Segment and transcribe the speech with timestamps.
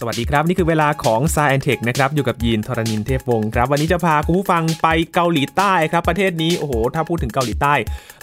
[0.00, 7.74] สวัสดีครับ นี่คือเวลาของ s ายแอนเทคนะครับอยู่กับยีนทรณินเทพวงศ์ครับ วันนี้จะพาคุณผู้ฟังไปเกาหลีใต้ครับ ประเทศนี้ โอ้โห ถ้าพูดถึงเกาหลีใต้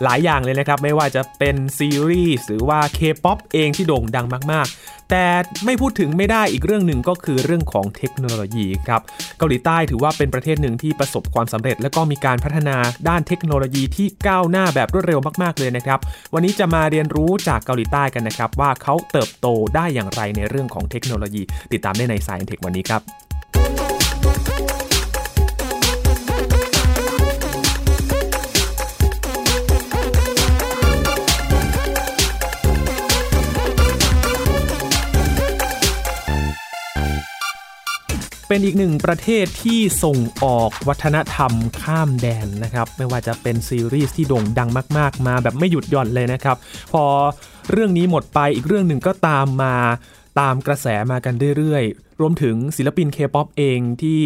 [0.03, 5.25] หลายอย่างเลยนะครับ ไม่ว่าจะเป็นซีรีส์หรือว่าเคป๊อปเองที่โด่งดังมาก ๆแต่
[5.65, 9.01] ไม่พูดถึงไม่ได้อีกเรื่องหนึ่งก็คือเรื่องของเทคโนโลยีครับ
[9.37, 12.77] เกาหลีใต้ถือว่าเป็นประเทศหนึ่งที่ประสบความสำเร็จ และก็มีการพัฒนา
[13.09, 15.99] ด้านเทคโนโลยีที่ก้าวหน้าแบบรวดเร็วมากๆเลยนะครับ
[16.33, 21.41] วันนี้จะมาเรียนรู้จากเกาหลีใต้กันนะครับ ว่าเขาเติบโตได้อย่างไรในเรื่องของเทคโนโลยี
[21.71, 23.22] ติดตามได้ในสายเทควันนี้ครับ
[38.53, 46.57] เป็นอีกหนึ่งประเทศที่ส่งออกวัฒนธรรมข้ามแดนนะครับ ไม่ว่าจะเป็นซีรีส์ที่โด่งดังมาก ๆ มาแบบไม่หยุดหย่อนเลยนะครับ
[46.91, 47.03] พอ
[47.71, 49.75] เรื่องนี้หมดไปอีกเรื่องหนึ่งก็ตามมา
[50.39, 54.21] ตามกระแสมากันเรื่อยๆ รวมถึงศิลปินเคป๊อปเองที่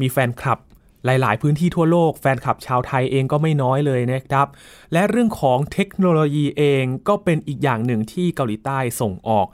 [0.00, 0.58] มีแฟนคลับ
[1.04, 4.46] หลาย ๆ พื้นที่ทั่วโลกแฟนคลับชาวไทยเองก็ไม่น้อยเลยนะครับ
[4.92, 9.46] และเรื่องของเทคโนโลยีเองก็เป็นอีกอย่างหนึ่งที่เกาหลีใต้ส่งออก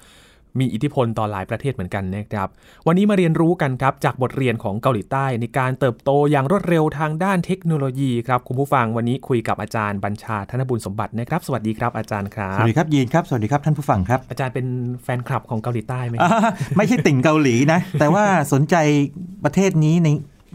[0.59, 2.49] มีอิทธิพลต่อหลายประเทศเหมือนกันนะครับ
[2.87, 14.67] วันนี้มาเรียนรู้กันครับจากบทเรียนของเกาหลีใต้ในการเติบโตอย่างรวดเร็วทางด้านเทคโนโลยีครับคุณผู้ฟังวันนี้คุยกับอาจารย์บัญชาธนบุญสมบัตินะครับ สวัสดีครับอาจารย์ครับ สวัสดีครับยีนครับสวัสดีครับท่านผู้ฟังครับ อาจารย์เป็น
[15.03, 16.31] แฟนคลับของเกาหลีใต้ไหมอ่า
[16.77, 18.77] ไม่ใช่ติ่งเกาหลีนะ แต่ว่าสนใจ
[19.45, 20.09] ประเทศนี้ใน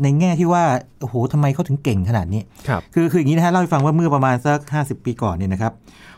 [0.03, 0.63] ในแง่ที่ว่า
[1.01, 5.73] โอ้โหทำไมเขาถึงเก่งขนาดนี้ ครับ คือคืออย่างนี้นะฮะเล่าให้ฟังว่าเมื่อประมาณสัก 50 ปีก่อนเนี่ยนะครับ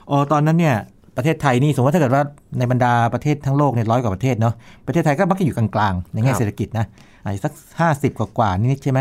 [0.10, 0.76] อ๋อตอนนั้นเนี่ย
[1.22, 2.23] ประเทศไทยนี่สมมติว่าถ้าเกิดว่า
[2.58, 4.53] ในบรรดาประเทศทั้งโลกเนี่ยร้อยกว่าประเทศเนาะ
[4.88, 6.86] ประเทศไทยก็มักจะอยู่กลางๆในแง่ครับเศรษฐกิจนะ
[7.23, 7.53] อาจจะสัก
[7.91, 9.00] 50กว่าๆนิดๆใช่ไหม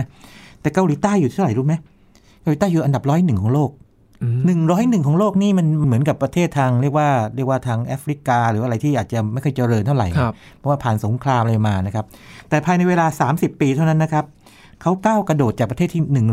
[0.61, 1.75] แต่เกาหลีใต้อยู่เท่าไหร่รู้ไหม
[2.43, 3.71] เกาหลีใต้อยู่อันดับร้อยหนึ่งของโลก
[4.23, 12.05] อืมหนึ่งร้อยหนึ่งของโลกนี่มันเหมือนกับประเทศทางเรียกว่าเรียกว่าทางแอฟริกา หรืออะไรที่อาจจะไม่เคอยเจริญเท่าไหร่ครับเพราะว่าผ่านสงครามอะไรมานะครับ
[12.49, 14.25] แต่ภายในเวลา 30 ปีเท่านั้นนะครับ
[14.83, 16.27] เขาก้าวกระโดดจากประเทศที่ 101 100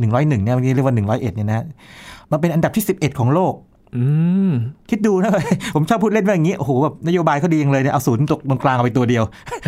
[0.00, 1.64] 101เนี่ยเมื่อกี้เรียกว่า 101เนี่ยนะ
[2.30, 3.65] มาเป็นอันดับที่ 11 ของโลกอืม
[4.90, 5.30] คิดดูนะ
[5.74, 9.24] ผมชอบพูดเล่นว่าอย่างนี้ โอ้โหแบบนโยบายเขาดีจังเลยเนี่ยเอาศูนย์ตกตรงกลางเอาไปตัวเดียว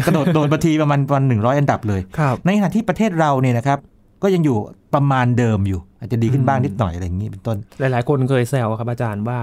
[0.07, 3.79] กระโดดโดนประทีประมาณประมาณ100อันดับเลยครับในขณะที่ประเทศเราเนี่ยนะครับ
[4.23, 4.57] ก็ยังอยู่
[4.95, 9.39] ประมาณเดิมอยู่ อาจจะดีขึ้นบ้างนิดหน่อยอะไรอย่างนี้เป็นต้น หลาย ๆ คนเคยแซวครับอาจารย์ว่า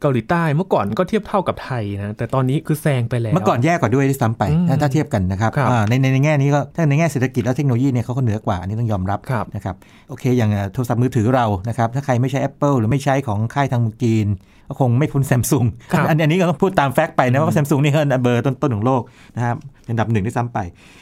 [0.00, 9.76] เกาหลีใต้เมื่อก่อนก็เทียบเท่ากับไทยนะแต่ตอนนี้คือแซงไปแล้ว เมื่อก่อนแย่กว่าด้วยด้วยซ้ำไปอืมถ้าถ้าเทียบกันนะครับครับอ่าในในในแง่นี้ก็ถ้าในแง่เศรษฐกิจและเทคโนโลยีเนี่ยเขาก็เหนือกว่าอันนี้ต้องยอมรับครับนะครับ
[10.08, 14.26] โอเค อย่างโทรศัพท์มือถือเรานะครับถ้าใครไม่ใช้ Apple หรือไม่ใช้ของค่ายทางจีน
[14.68, 19.02] ก็คงไม่พ้นแซมซุงครับอันอันนี้ก็ต้องพูดตามแฟกต์ไปนะว่าแซมซุงนี่คือเบอร์ต้นๆของโลก
[19.36, 19.56] นะครับ
[19.88, 20.58] อันดับหนึ่งด้วยซ้ำไป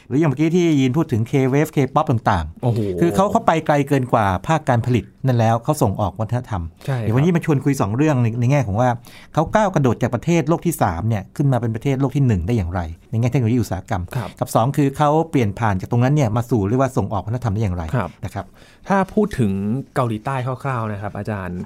[0.07, 8.89] หรืออย่างเมื่อกี้ที่ยีนพูดถึง K-Wave K-POP ต่างโอ้โหๆคือเขาเขาไปไกลเกินกว่าภาคการผลิตนั่นแล้วเขาส่งออกวัฒนธรรม ใช่ เดี๋ยววันนี้มาชวนคุย 2 เรื่องในในแง่ของว่า
[9.33, 12.81] เขาก้าวกระโดดจากประเทศโลกที่3เนี่ยขึ้นมาเป็นประเทศโลกที่ 1 ได้อย่างไร
[13.11, 18.45] ในแง่เทคโนโลยีอุตสาหกรรมครับกับ 2 คือเขาเปลี่ยนผ่านจากตรงนั้นเนี่ยมาสู่เรียกว่าส่งออกวัฒนธรรมได้อย่างไรครับนะครับ
[18.87, 19.51] ถ้าพูดถึง
[19.95, 21.59] เกาหลีใต้คร่าวๆนะครับอาจารย์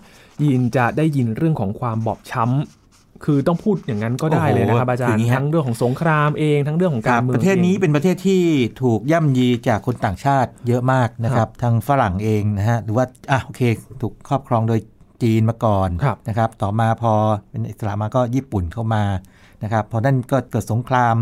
[0.46, 2.81] ยินจะได้ยินเรื่องของความบอบช้ำ
[3.26, 8.44] คือต้องพูดอย่างนั้นก็ได้เลยนะครับอาจารคืออย์ย่างนี้ฮะทั้งเรื่องของสงครามเองทั้งเรื่องของการเมืองประเทศนี้องเป็นประเทศที่
[8.82, 13.62] ถูกย่ำยีจากคนต่างชาติเยอะมากนะครับทางฝรั่งเองนะฮะหรือว่าอะโอเค
[14.02, 14.80] ถูกครอบครองโดย
[15.24, 17.14] จีนมาก่อนครับนะครับ ต่อมาพอ
[17.50, 19.04] เป็นอิสลามมาก็ญี่ปุ่นเข้ามา
[19.64, 21.16] นะครับพอนั่นก็เกิดสงคราม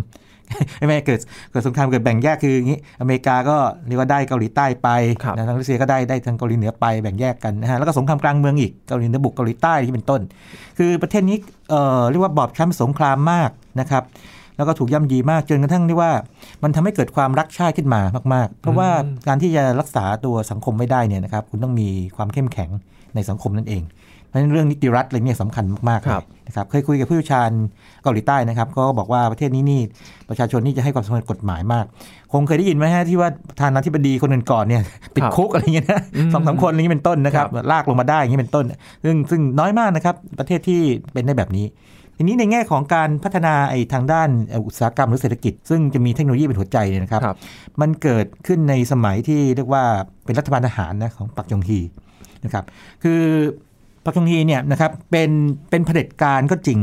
[0.78, 1.20] ไม่ไม่เกิด
[1.52, 4.90] เกิดสงครามเกิดแบ่งแยกคืออย่างนี้อเมริกาก็เรียกว่าได้เกาหลีใต้ไป
[5.24, 10.22] ครับนะทางรัสเซียก็ได้ได้ทางเกาหลีเหนือไปแบ่งแยกกันนะฮะแล้วก็สงครามกลางเมืองอีกเกาหลีเหนือบุกเกาหลีใต้ที่เป็นต้น
[10.78, 11.38] คือประเทศนี้
[11.70, 13.50] เอ่อเรียกว่าบอบช้ำสงครามมาก
[13.80, 14.04] นะครับ
[14.58, 16.14] แล้วก็ถูกย่ำยีมากจนกระทั่งเรียกว่า
[16.64, 18.02] มันทำให้เกิดความรักชาติขึ้นมา
[18.34, 18.90] มาก ๆ เพราะว่า
[19.28, 22.70] การที่จะรักษาตัวสังคมไม่ได้เนี่ยนะครับคุณต้องมีความเข้มแข็ง
[23.16, 23.84] ในสังคมนั่นเอง
[24.28, 27.52] เพราะฉะนั้นเรื่องนิติรัฐอะไรเนี่ยสำคัญมากๆเลครัยบนะครับ เคยคุยกับผู้เชี่ยวชาญ
[28.04, 29.82] เกาหลีใต้นะครับ ก็บอกว่าประเทศนี้นี่
[30.30, 31.86] ประชาชนนี่จะให้ความสำคัญกฎหมายมาก
[32.34, 34.82] คงเคยได้ยินไหมฮะที่ว่าประธานาธิบดีคนก่อนๆเนี่ย
[35.16, 38.66] ติดคุกอะไรอย่างเงี้ยนะอืมสองสามคนอะไรอย่างนี้เป็นต้นนะครับครับ ลากลงมาได้อย่างนี้เป็นต้น
[39.04, 40.82] ซึ่งซึ่งน้อยมากนะครับ ประเทศที่
[41.14, 41.66] เป็นได้แบบนี้
[42.18, 47.38] ทีนี้ในแง่ของการพัฒนาไอ้ทางด้านเอ่ออุตสาหกรรมหรือเศรษฐกิจ ซึ่งจะมีเทคโนโลยีเป็นหัวใจเนี่ยนะครับครับ
[47.82, 49.84] มันเกิดขึ้นในสมัยที่เรียกว่า
[50.26, 51.80] เป็นรัฐบาลทหารนะของปักจงฮี
[52.46, 52.66] นะครับ
[53.04, 53.22] คือ
[54.06, 55.30] ปักจงฮีเนี่ยนะครับเป็น
[55.70, 56.80] เป็นเผด็จการก็จริง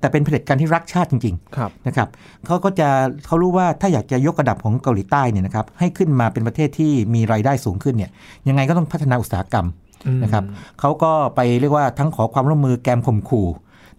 [0.00, 2.08] แต่เป็นเผด็จการที่รักชาติจริงๆครับนะครับ
[2.46, 2.88] เขาก็จะ
[3.26, 8.10] เขารู้ว่าถ้าอยากจะยกระดับของเกาหลีใต้เนี่ยนะครับให้ขึ้นมาเป็นประเทศที่มีรายได้สูงขึ้นเนี่ย
[8.48, 9.66] ยังไงก็ต้องพัฒนาอุตสาหกรรม
[10.06, 10.44] อืมนะครับ
[10.80, 13.48] เขาก็ไปเรียกว่าทั้งขอความร่วมมือแกมข่มขู่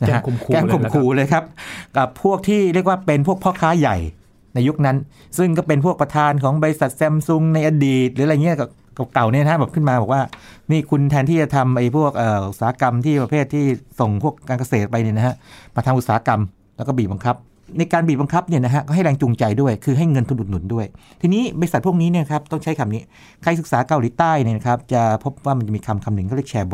[0.01, 1.43] นะฮะแกมข่มขู่แกมข่มขู่เลยครับ
[1.97, 3.97] กับพวกที่เรียกว่าเป็นพวกพ่อค้าใหญ่
[4.53, 4.97] ในยุคนั้น
[5.37, 8.57] ซึ่งก็เป็นพวกประธานของบริษัทแซมซุงในอดีต หรืออะไรเงี้ย
[9.13, 10.21] เก่าๆเนี่ยนะฮะแบบขึ้นมาบอกว่า
[10.71, 13.65] นี่คุณแทนที่จะทำไอ้พวกเอ่ออุตสาหกรรมที่ประเภทที่
[13.99, 15.35] ส่งพวกการเกษตรไปเนี่ยนะฮะ
[15.75, 16.41] มาทำอุตสาหกรรม
[16.77, 17.35] แล้วก็บีบบังคับ
[17.77, 20.85] ในการบีบบังคับเนี่ยนะฮะก็ให้แรงจูงใจด้วย คือให้เงินทุนอุดหนุนด้วย
[21.21, 23.01] ทีนี้บริษัทพวกนี้เนี่ยครับต้องใช้คำนี้
[23.43, 26.73] ใครศึกษาเกาหลีใต้เนี่ยนะครับจะพบว่ามันจะมีคำคำหนึ่งเขาเรียกแชร์โบ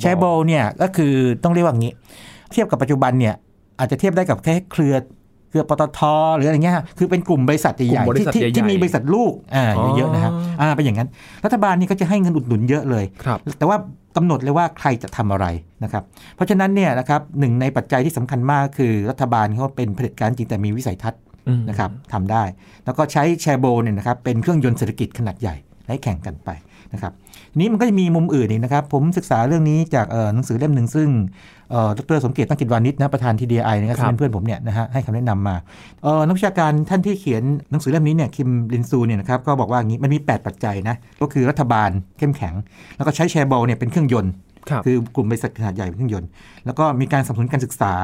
[0.00, 1.12] แชร์โบเนี่ยก็คือ
[1.44, 1.92] ต้องเรียกว่าอย่างนี้
[2.52, 3.34] เทียบกับปัจจุบันเนี่ย
[3.78, 4.94] อาจจะเทียบได้กับแค่เครือ
[5.50, 6.00] เครือปตท
[6.36, 11.08] หรืออะไรเงี้ยคือเป็นกลุ่มบริษัทใหญ่กลุ่มบริๆที่ษัทที่ใหญ่ๆที่มีบริษัทลูกอ่าอ๋อเยอะๆนะครับอ่าเป็นอย่างนั้น
[11.44, 13.76] รัฐบาลนี่ก็จะให้เงินอุดหนุนเยอะเลยครับแต่ว่า
[14.16, 15.46] กำหนดเลยว่าใครจะทำอะไร
[15.84, 16.02] นะครับ
[16.34, 22.44] เพราะฉะนั้นเนี่ยนะครับหนึ่งในปัจจัยที่สำคัญมากคือรัฐบาลเขาเป็นเผด็จการจริงแต่มีวิสัยทัศน์อืมนะครับทำได้
[22.84, 25.56] แล้วก็ใช้แชร์โบเนี่ยนะครับเป็นเครื่องยนต์เศรษฐกิจขนาดใหญ่
[25.88, 26.50] ให้แข่งกันไป
[26.92, 31.08] นะครับที นี้มันก็จะมีมุมอื่นอีกนะครับ ผมศึกษาเรื่องนี้จากเอ่อหนังสือเล่มหนึ่งซึ่ง
[31.70, 35.56] เอ่อดรสมเกียรติตั้งกิจวานิชนะประธานทีดีไอนะครับครับซึ่งเป็นเพื่อนผมเนี่ยนะฮะให้คำแนะนำมา
[36.02, 42.54] เอ่อนักวิชาการท่านที่เขียนหนังสือเล่มนี้เนี่ยคิมลินซูเนี่ยนะครับก็บอกว่าอย่างนี้มันมี 8 ปัจจัยนะก็คือรัฐบาลเข้มแข็ง
[42.96, 44.32] แล้วก็ใช้แชร์โบเนี่ยเป็นเครื่องยนต์
[44.70, 46.28] ครับคือกลุ่มบริษัทขนาดใหญ่เป็นเครื่องยนต์
[46.66, 47.94] แล้วก็มีการสนับสนุนการศึกษา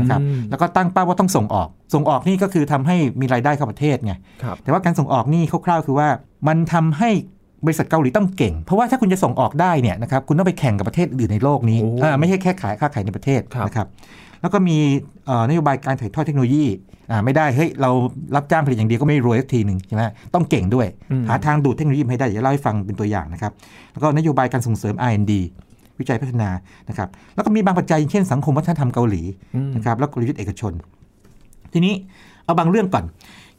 [0.00, 4.12] นะครับอืมแล้วก็ตั้งเป้าว่าต้องส่งออก ส่งออกนี่ก็คือทำให้มีรายได้เข้าประเทศไง
[4.42, 6.08] ครับแต่ว่าการส่งออกนี่คร่าวๆคือว่า
[6.48, 7.10] มันทำให้
[7.64, 13.88] บริษัทเกาหลีต้องเก่ง เพราะว่าถ้าคุณจะส่งออกได้เนี่ยนะครับคุณต้องไปแข่งกับประเทศอื่นในโลกนี้โอ้อ่าไม่ใช่แค่ขายค่าขายในประเทศครับนะครับ
[14.40, 14.76] แล้วก็มี
[15.26, 16.64] เอ่อนโยบายการถ่ายทอดเทคโนโลยี
[17.10, 17.90] อ่าไม่ได้เฮ้ยเรา
[18.36, 20.02] รับจ้างผลิตอย่างเดียวก็ไม่รวยสักทีหนึ่งใช่ไหม
[20.34, 23.52] ต้องเก่งด้วยอืมหาทางดูดเทคโนโลยีมาให้ได้เดี๋ยวเล่าให้ฟังเป็นตัวอย่างนะครับ
[23.92, 25.32] แล้วก็นโยบายการส่งเสริม R&D
[25.98, 26.48] วิจัยพัฒนา
[26.88, 29.22] นะครับแล้วก็มีบางปัจจัยอย่างเช่นสังคมวัฒนธรรมเกาหลี
[29.54, 30.72] อืมนะครับแล้วกลยุทธ์เอกชน
[31.72, 31.94] ทีนี้
[32.44, 33.04] เอาบางเรื่องก่อน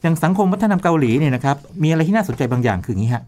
[0.02, 3.22] อย่างสังคมวัฒนธรรมเกาหลีเนี่ยนะครับมีอะไรที่น่าสนใจบางอย่างคืออย่างนี้ฮะ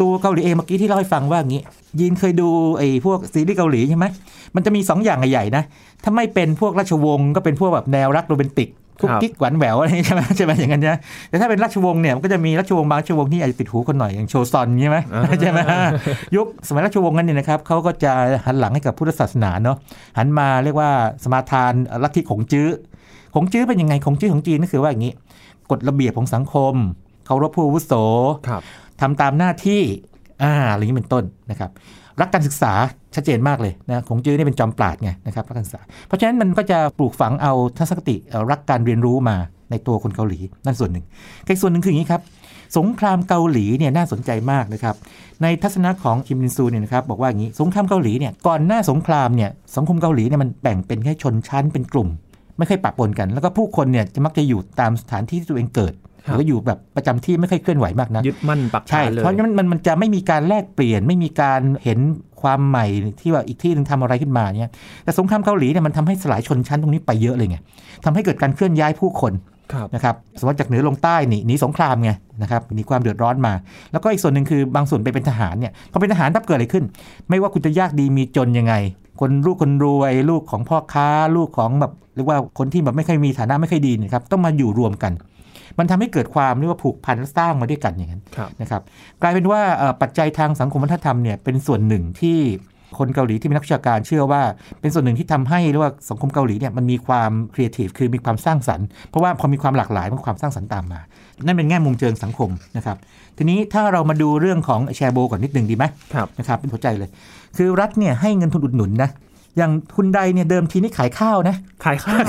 [0.00, 1.62] ตัวเกาหลีเองเมื่อกี้ที่เล่าให้ฟังว่าอย่างนี้
[2.00, 2.48] ยินเคยดู
[2.78, 4.04] ไอ้พวกซีรีส์เกาหลีใช่ไหม
[4.54, 5.62] มันจะมีสองอย่างใหญ่ๆนะ
[6.04, 10.98] ถ้าไม่เป็นพวกราชวงศ์ก็เป็นพวกแบบแนวรักโรแมนติกคุกกิ๊กหวานแหววอะไรใช่ไหมใช่ไหมอย่างนั้นนะ
[11.28, 15.58] แต่ถ้าเป็นราชวงศ์เนี่ยมันก็จะมีราชวงศ์บางราชวงศ์ที่อาจจะติดหูคนหน่อยอย่างโชซอนใช่ไหมอ่าใช่ไหม
[16.36, 18.12] ยุคสมัยราชวงศ์นั้นเนี่ยนะครับเขาก็จะ
[18.46, 19.76] หันหลังให้กับพุทธศาสนาเนาะ
[20.18, 20.90] หันมาเรียกว่า
[21.24, 21.72] สมาทาน
[22.02, 22.68] ลัทธิขงจื้อ
[23.34, 25.12] ขงจื้อเป็นยังไงขงจื้อของจีนก็คือว่าอย่างนี้
[25.70, 26.74] กฎระเบียบของสังคม
[27.26, 27.92] เคารพผู้อาวุโส
[28.48, 28.62] ครับ
[29.00, 29.80] ทำตามหน้าที่
[30.42, 31.70] อ่าอะไรนี้เป็นต้นนะครับ
[32.20, 32.72] รักการศึกษา
[33.14, 38.16] ชัดเจนมากเลยนะของจื้อนี่เป็นจอมปราดไงนะครับรักการศึกษา เพราะฉะนั้นมันก็จะปลูกฝังเอาทัศนคติ
[38.50, 39.36] รักการเรียนรู้มา
[39.70, 41.04] ในตัวคนเกาหลีนั่นส่วนหนึ่ง
[41.46, 42.22] อีกส่วนหนึ่งคืออย่างนี้ครับ
[42.78, 44.94] สงครามเกาหลีเนี่ยน่าสนใจมากนะครับ
[45.42, 52.08] ในทัศนะของคิมมินซูเนี่ยนะครับบอกว่าอย่างนี้สงครามเกาหลีเนี่ยก่อนหน้าสงครามเนี่ยสังคมเกาหลีเนี่ยมันแบ่งเป็นแค่ชนชั้นเป็นกลุ่ม
[52.56, 55.94] ไม่เคยปะปนกัน แล้วก็ผู้คนเนี่ยจะมักจะอยู่ตามสถานที่ที่ตัวเองเกิด
[56.28, 61.98] หรือว่าอยู่แบบประจำที่ไม่ค่อยเคลื่อนไหวมากนะยึดมั่นปักใช่ฐานเลยเพราะฉะนั้นมันมันจะไม่มีการแลกเปลี่ยน ไม่มีการเห็น
[62.42, 62.86] ความใหม่
[63.20, 64.72] ที่ว่าอีกที่หนึงทำอะไรขึ้นมาเนี่ย
[65.04, 67.58] แต่สงครามเกาหลีเนี่ยมันทำให้สลายชนชั้นตรงนี้ไปเยอะเลยไง
[68.04, 69.32] ทำให้เกิดการเคลื่อนย้ายผู้คน
[69.72, 72.10] ครับนะครับสมมติจากเหนือลงใต้หนีหนีสงครามไง
[72.42, 73.52] นะครับหนีความเดือดร้อนมา
[73.92, 76.84] แล้วก็อีกส่วนหนึ่งคือบางส่วนไปเป็นทหารเนี่ยพอเป็นทหารทับเกิดอะไรขึ้น
[77.28, 78.74] ไม่ว่าคุณจะยากดีมีจนยังไง
[79.20, 85.12] คนลูกคนรวย ลูกของพ่อค้า ลูกของแบบเรียกว่าคนที่แบบไม่ค่อยมีฐานะไม่ค่อยดีเนะครับต้องมาอยู่รวมกัน
[85.78, 88.82] มันทำให้เกิดความเรียกว่าผูกพันและสร้างมาด้วยกันอย่างนั้นครับนะครับ
[89.22, 92.38] กลายเป็นว่าเอ่อปัจจัยทางสังคมวัฒนธรรมเนี่ยเป็นส่วนหนึ่งที่
[92.98, 94.42] คนเกาหลีที่เป็นนักวิชาการเชื่อว่า
[94.80, 101.00] เป็นส่วนหนึ่งที่ทำให้เรียกว่าสังคมเกาหลีเนี่ยมันมีความครีเอทีฟคือมีความสร้างสรรค์เพราะว่าพอมีความหลากหลายมันมีความสร้างสรรค์ตามมา
[101.44, 102.96] นั่นเป็นแง่มุมเชิงสังคมนะครับ
[103.36, 105.84] ทีนี้ถ้าเรามาดูเรื่องของแชร์โบก่อนนิดหนึ่งดีไหม
[106.14, 107.10] ครับนะครับเป็นหัวใจเลย
[107.56, 109.10] คือรัฐเนี่ยให้เงินทุนอุดหนุนนะ
[109.58, 112.28] อย่างฮุนไดเนี่ยเดิมทีนี่ขายข้าวนะ ขายข้าว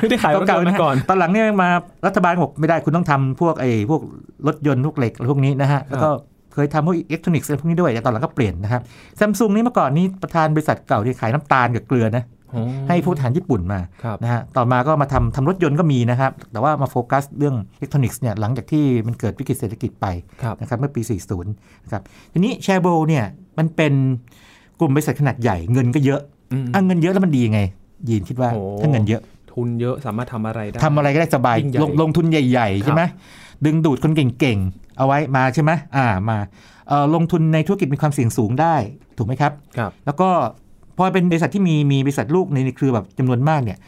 [0.00, 1.68] ไม่ได้ขายรถยนต์มาก่อน ตอนหลังเนี่ยมา
[2.06, 4.00] รัฐบาลบอกไม่ได้คุณต้องทำพวกไอ้พวก
[4.46, 6.08] รถยนต์พวกเหล็กอะไรพวกนี้นะฮะ แล้วก็
[6.54, 8.80] เคยทำพวกอิเล็กทรอนิกส์อะไรพวกนี้ด้วย แต่ตอนหลังก็เปลี่ยนนะครับ
[9.18, 12.24] ซัมซุงนี่เมื่อก่อนนี้ประธานบริษัทเก่าที่ขายน้ำตาลกับเกลือนะ
[12.88, 20.06] ให้พวกทหารญี่ปุ่นมาครับนะฮะ ต่อมาก็มาทำทำรถยนต์ก็มีนะครับ แต่ว่ามาโฟกัสเรื่องอิเล็กทรอนิกส์เนี่ยหลังจากที่มันเกิดวิกฤตเศรษฐกิจไป
[20.42, 21.44] ครับนะครับเมื่อปี 40
[21.84, 22.02] นะครับ
[22.32, 23.24] ทีนี้แชร์โบเนี่ย
[23.58, 23.92] มันเป็น
[24.80, 26.20] กลุ่มบริษัทขนาดใหญ่เงินก็เยอะ
[26.52, 27.60] อืมอะเงินเยอะแล้วมันดียังไง
[28.08, 33.02] ยีนคิดว่าโอ้ถ้าเงินเยอะ ทุนเยอะสามารถทำอะไรได้ทำอะไรก็ได้สบายยิ่งใหญ่ลงลงทุนใหญ่ๆใช่ไหม
[33.64, 36.38] ดึงดูดคนเก่งๆ เอาไว้มาใช่ไหมอ่ามา
[36.88, 38.74] เอ่อลงทุนในธุรกิจมีความเสี่ยงสูงได้
[39.16, 40.28] ถูกไหมครับครับ แล้วก็
[40.96, 43.78] พอเป็นบริษัทที่มีมีบริษัทลูกในในเครือแบบจำนวนมากเนี่ย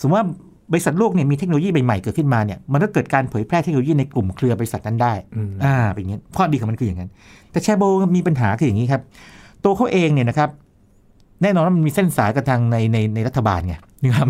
[0.00, 0.28] สมมติว่า
[0.72, 7.10] บริษัทลูกเนี่ยมีเทคโนโลยีใหม่ๆเกิดขึ้นมาเนี่ยมันก็เกิดการเผยแพร่เทคโนโลยีในกลุ่มเครือบริษัทนั้นได้อืมอ่าเป็นอย่างนี้ข้อดีของมันคืออย่างนั้น
[7.50, 7.82] แต่แชร์โบ
[8.16, 9.02] มีปัญหาคืออย่างนี้ครับ
[9.64, 10.50] ตัวเขาเองเนี่ยนะครับ
[11.42, 14.26] แน่นอนว่ามันมีเส้นสายกับทางในในในรัฐบาลไงนะครับ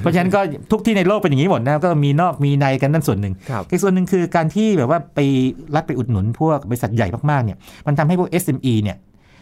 [0.00, 0.40] เพราะฉะนั้นก็
[0.72, 5.18] ทุกที่ในโลกเป็นอย่างนี้หมดนะก็มีนอกมีในกันนั่นส่วนหนึ่งครับอีกส่วนหนึ่งคือการที่แบบว่าไป
[5.74, 8.96] รัฐไปอุดหนุนพวกบริษัทใหญ่มากๆเนี่ยมันทำให้พวก SME เนี่ย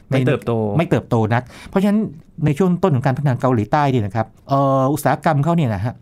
[0.08, 2.00] ไม่เติบโตไม่เติบโตนัก เพราะฉะนั้น
[2.44, 5.94] ในช่วงต้นของการพัฒนาเกาหลีใต้เนี่ยนะครับเอ่ออุตสาหกรรมเขาเนี่ยนะฮะ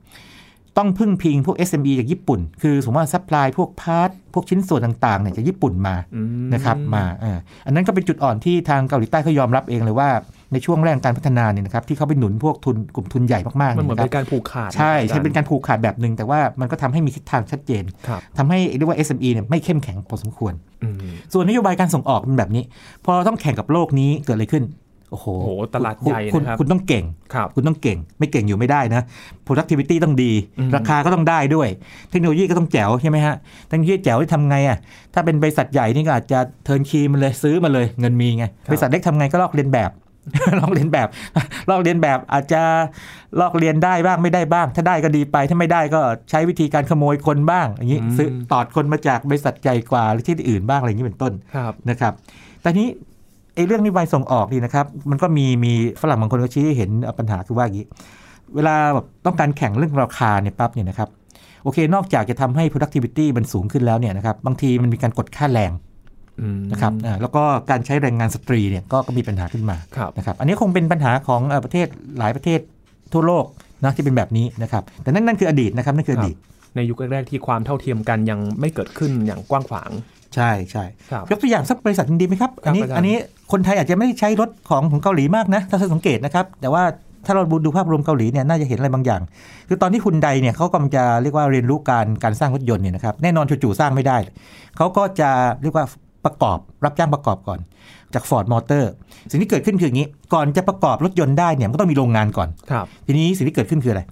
[0.78, 10.10] ต้องพึ่งพิงพวก SME จากญี่ปุ่น คือสมมติว่า supply พวก part พวกชิ้นส่วนต่างๆเนี่ยจากญี่ปุ่นมาอืมนะครับมาอ่าอันนั้นก็เป็นจุดอ่อนที่ทางเกาหลีใต้เขายอมรับเองเลยว่า
[10.52, 20.52] ในช่วงแรกการพัฒนาเนี่ยนะครับที่เขาไปหนุนพวกทุนกลุ่มทุนใหญ่มากๆมันเหมือนยะคเป็รับนการผูกขาด ใช่อาใช่จารย์เป็นการผูกขาดแบบหนึ่งแต่ว่ามันก็ทำให้มีทิศทางชัดเจนครับทำให้เรียกว่า SME เนี่ยไม่เข้มแข็งพอสมควร
[20.82, 20.94] อืม
[21.32, 22.62] ส่วนนโยบายการส่งออกเป็นแบบนี้
[23.04, 24.64] พอเราต้องแข่งกับโลกนี้เกิดอะไรขึ้น
[25.10, 29.02] โอ้โหโอ้โหตลาดคุณใหญ่คุณนะครับ คุณต้องเก่งครับคุณต้องเก่ง ไม่เก่งอยู่ไม่ได้นะ
[29.46, 31.68] productivity ต้องดีอืมราคาก็ต้องได้ด้วย
[32.10, 33.34] เทคโนโลยีก็ต้องแจ๋วใช่ไหมฮะ
[33.66, 34.78] เทคโนโลยีแจ๋วที่ทำไงอะ
[35.14, 39.90] ถ้าเป็นบริษัทใหญ่นี่ก็อาจจะเทิร์นคีมันเลยซื้อมาเลย เงินมีไง บริษัทเล็กทำไงก็ลอกเลียนแบบ
[40.58, 41.08] ลอกเลียนแบบ
[41.70, 42.62] ลอกเลียนแบบอาจจะ
[43.40, 52.12] ลอกเลียนได้บ้างไม่ได้บ้าง ถ้าได้ก็ดีไปถ้าไม่ได้ก็ใช้วิธีการขโมยคนบ้างอย่างนี้ซื้อตอดคนมาจากบริษัทใหญ่กว่าหรือที่อื่นบ้างอะไรอย่างนี้เป็นต้นครับนะครับ
[52.62, 52.88] แต่นี้
[53.54, 57.86] ไอ้เรื่องนโยบายส่งออกนี่นะครับ มันก็มีมีฝรั่งบางคนก็ชี้ให้เห็นปัญหาคือว่าอย่างนี้
[58.54, 61.08] เวลาแบบต้องการแข่งเรื่องราคาเนี่ยปั๊บเนี่ยนะครับ
[61.62, 65.87] โอเค นอกจากจะทำให้ productivity มันสูงขึ้นแล้วเนี่ยนะครับบางทีมันมีการกดค่าแรงอืม
[66.72, 71.86] นะครับอ่าแล้วก็การใช้แรงงานสตรีเนี่ยก็ก็มีปัญหาขึ้นมาครับนะครับอันนี้คงเป็นปัญหาของเอ่อประเทศ
[72.18, 72.60] หลายประเทศ
[73.12, 73.44] ทั่วโลก
[73.84, 76.36] นะที่เป็นแบบนี้นะครับแต่นั่นนั่นคืออดีตนะครับนั่นคืออดีต
[76.76, 79.90] ในยุคแรกๆที่ความเท่าเทียมกันยังไม่เกิดขึ้นอย่างกว้างขวาง
[80.34, 83.16] ใช่ใช่ครับยกตัวอย่างสักบริษัทหนึ่งดีไหมครับอันนี้ครับอาจารย์อันนี้
[83.52, 86.84] คนไทยอาจจะไม่ได้ใช้รถของของเกาหลีมากนะถ้าสังเกตนะครับแต่ว่า
[87.26, 89.22] ถ้าเราดูภาพรวมเกาหลีเนี่ยน่าจะเห็นอะไรบางอย่าง
[89.68, 94.16] คือตอนที่คุณใดเนี่ยเขากำลังจะเรียกว่าเรียนรู้การการสร้างรถยนต์เนี่ยนะครับแน่นอนจู่ๆสร้างไม่ได้
[94.76, 95.30] เขาก็จะ
[95.62, 95.84] เรียกว่า
[96.24, 97.58] ประกอบรับจ้างประกอบก่อน
[98.14, 98.84] จาก Ford Motor
[99.30, 104.02] สิ่งที่เกิดขึ้นคืออย่างนี้ ก่อนจะประกอบรถยนต์ได้เนี่ยมันก็ต้องมีโรงงานก่อนครับทีนี้สิ่งที่เกิดขึ้นคืออะไร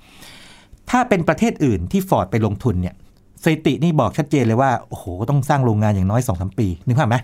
[0.91, 2.95] ถ้าเป็นประเทศอื่นที่ฟอร์ดไปลงทุนเนี่ย
[3.43, 7.17] สถิตินี่บอกชัดเจนเลยว่า โอ้โห ต้องสร้างโรงงานอย่างน้อย2อสปีนึกภาพไหม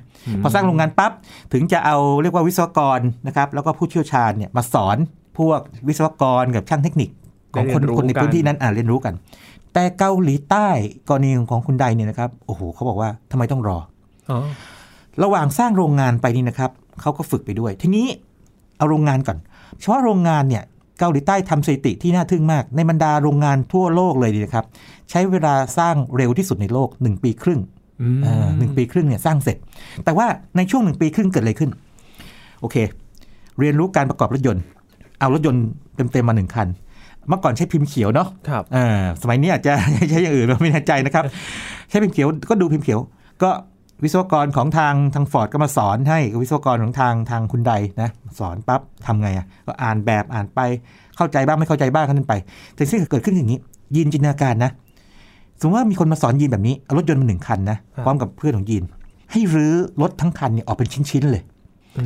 [0.42, 1.12] พอสร้างโรงงานปั๊บ
[1.52, 4.96] ถึงจะเอาเรียกว่าวิศวกรนะครับ แล้วก็ผู้เชี่ยวชาญเนี่ยมาสอน
[5.38, 7.10] พวกวิศวกรกับช่างเทคนิค
[7.54, 9.14] ของคนได้เรียนรู้คนในกันพื้นที่นั้นอ่านเรียนรู้กัน
[9.74, 10.68] แต่เกาหลีใต้
[11.08, 14.01] กรณีของคุณใดเนี่ยนะครับ โอ้โหเขาบอกว่าทำไมต้องรออ๋อ
[15.22, 16.70] ระหว่างสร้างโรงงานไปนี่นะครับ
[17.00, 18.06] เขาก็ฝึกไปด้วย ทีนี้
[18.78, 19.38] เอาโรงงานก่อน
[19.78, 20.62] เฉพาะโรงงานเนี่ย
[20.98, 24.64] เกาหลีใต้ทำสถิติที่น่าทึ่งมาก ในบรรดาโรงงานทั่วโลกเลยดีนะครับ
[25.10, 27.60] ใช้เวลาสร้างเร็วที่สุดในโลก 1 ปีครึ่ง
[28.02, 29.56] อืมอ่าหนึ่งปีครึ่งเนี่ยสร้างเสร็จ
[30.04, 31.70] แต่ว่าในช่วงหนึ่งปีครึ่งเกิดอะไรขึ้น
[32.60, 32.76] โอเค
[33.58, 34.62] เรียนรู้การประกอบรถยนต์
[35.20, 35.64] เอารถยนต์
[35.96, 36.68] เต็มๆมาหนึ่งคัน
[37.28, 39.72] เมื่อก่อนใช้พิมพ์เขียวเนาะครับอ่าสมัยนี้อาจจะ
[40.10, 41.24] ใช้อย่างอื่นเราไม่แน่ใจนะครับ
[41.88, 43.00] ใช้พิมพ์เขียวก็ดูพิมพ์เขียว
[43.42, 43.50] ก็
[44.04, 47.72] วิศวกรของทางทางฟอร์ดก็มาสอนให้กับวิศวกรของทางทางคุณใด
[48.02, 50.60] นะสอนปั๊บทำไงอะก็อ่านแบบอ่านไป
[51.16, 52.34] เข้าใจบ้างไม่เข้าใจบ้างก็นั้นไป
[52.74, 53.58] แต่สิ่งที่เกิดขึ้นอย่างนี้
[53.96, 54.70] ยีนจินตนาการนะ
[55.60, 58.84] สมมติว่ามีคนมาสอนยีนแบบนี้เอารถยนต์มาหนึ่งคันนะพร้อมกับเพื่อนของยีน
[59.32, 61.42] ให้รื้อรถทั้งคันเนี่ยออกเป็นชิ้นๆเลย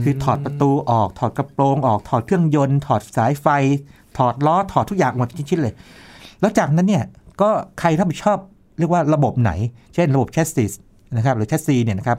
[0.04, 3.46] คือถอดประตูออกถอดกระโปรงออกถอดเครื่องยนต์ถอดสายไฟ
[4.18, 5.74] ถอดล้อถอดทุกอย่างหมดชิ้นๆเลย
[6.40, 7.04] แล้วจากนั้นเนี่ย
[7.40, 7.50] ก็
[7.80, 8.38] ใครรับผิดชอบ
[8.78, 9.50] เรียกว่าระบบไหน
[9.94, 10.72] เช่น ระบบแชสซิส
[11.16, 12.18] นะครับหรือแชสซีเนี่ยนะครับ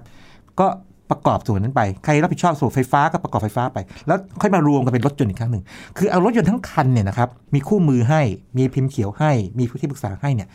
[0.59, 0.67] ก็
[1.11, 3.77] ประกอบส่วนนั้นไป ใครรับผิดชอบส่วนไฟฟ้าก็ประกอบไฟฟ้าไป
[4.07, 5.63] แล้วค่อยมารวมกันเป็นรถยนต์อีกครั้งหนึ่ง
[5.97, 8.21] คือเอารถยนต์ทั้งคันเนี่ยนะครับ มีคู่มือให้
[8.57, 10.47] มีพิมพ์เขียวให้ มีผู้ที่ปรึกษาให้เนี่ย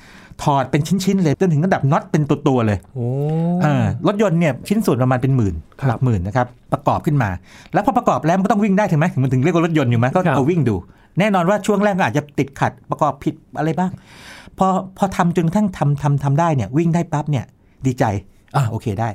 [0.42, 3.06] ถอดเป็นชิ้นๆเลย จนถึงระดับน็อตเป็นตัวๆเลย โอ้
[3.64, 7.30] อ่ารถยนต์เนี่ยชิ้นส่วนประมาณเป็นหมื่นครับหลักหมื่นนะครับ ประกอบขึ้นมา
[7.72, 10.76] แล้วพอประกอบแล้วมันก็ต้องวิ่งได้ถึงไหมถึงมันถึงเรียกว่ารถยนต์อยู่ไหมก็ครับเอาวิ่งดู
[11.18, 13.90] แน่นอนว่าช่วงแรกก็อาจจะติดขัดประกอบผิดอะไรบ้าง
[14.58, 14.66] พอ
[14.98, 17.44] พอทำจนกระทั่งทำทำทำได้เนี่ยวิ่งได้ปั๊บเนี่ย
[17.86, 18.04] ดีใจ
[18.56, 19.08] อ่าโอเคได้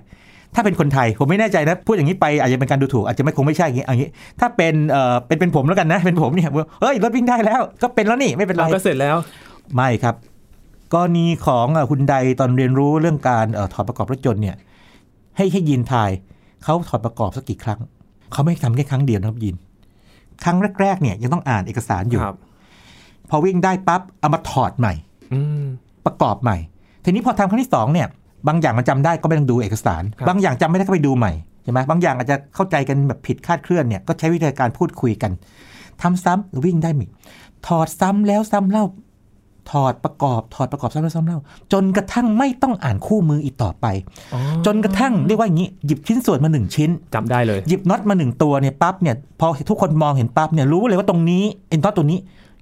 [0.55, 6.49] ถ้าเป็นคนไทยผมไม่แน่ใจนะพูดอย่างนี้ไปอาจจะเป็นการดูถูกอาจจะไม่คงไม่ใช่อย่างนี้เอาอย่างนี้ ถ้าเป็นเอ่อเป็นเป็นผมแล้วกันนะเป็นผมเนี่ย
[6.81, 9.15] เฮ้ยรถวิ่งได้แล้ว ก็เป็นแล้วนี่ไม่เป็นไรเราก็เสร็จแล้ว
[9.75, 10.15] ไม่ครับ
[10.93, 14.55] กรณีของเอ่อคุณใดตอนเรียนรู้เรื่องการเออถอดประกอบรถยนต์เนี่ย
[15.37, 16.09] ให้ให้ยินทาย
[16.63, 17.79] เขาถอดประกอบสักกี่ครั้ง
[18.31, 19.55] เขาไม่ทำแค่ครั้งเดียวนะครับยิน
[20.43, 22.37] ครั้งแรกๆเนี่ยยังต้องอ่านเอกสารอยู่ครับ
[23.29, 24.93] พอวิ่งได้ปั๊บเอามาถอดใหม่
[25.33, 25.65] อืม
[26.05, 26.57] ประกอบใหม่
[27.03, 28.07] ทีนี้พอทำครั้งที่สองเนี่ย
[28.47, 31.31] บางอย่างมันจำได้ก็ไม่ต้องดูเอกสารครับบางอย่างจำไม่ได้ก็ไปดูใหม่
[31.63, 35.31] ใช่ไหมบางอย่างอาจจะเข้าใจกันแบบผิดคาดเคลื่อนเนี่ยก็ใช้วิธีการพูดคุยกัน
[36.01, 37.01] ทำซ้ำวิ่งได้ไหม
[37.67, 38.85] ถอดซ้ำแล้วซ้ำเล่า
[39.71, 41.39] ถอดประกอบถอดประกอบซ้ำแล้วซ้ำเล่า
[41.73, 43.85] จนกระทั่งไม่ต้องอ่านคู่มืออีกต่อไป
[44.33, 52.19] อ๋อจนกระทั่งเรียกว่าอย่างนี้หยิบชิ้นส่วนมาหนึ่งชิ้นจำได้เลยหยิบน็อตมาหนึ่งตัวเนี่ยปั๊บเนี่ยพอทุกคนมองเห็นปั๊บเนี่ยรู้เลยว่าตรงนี้เอ็นน็อตตัวนี้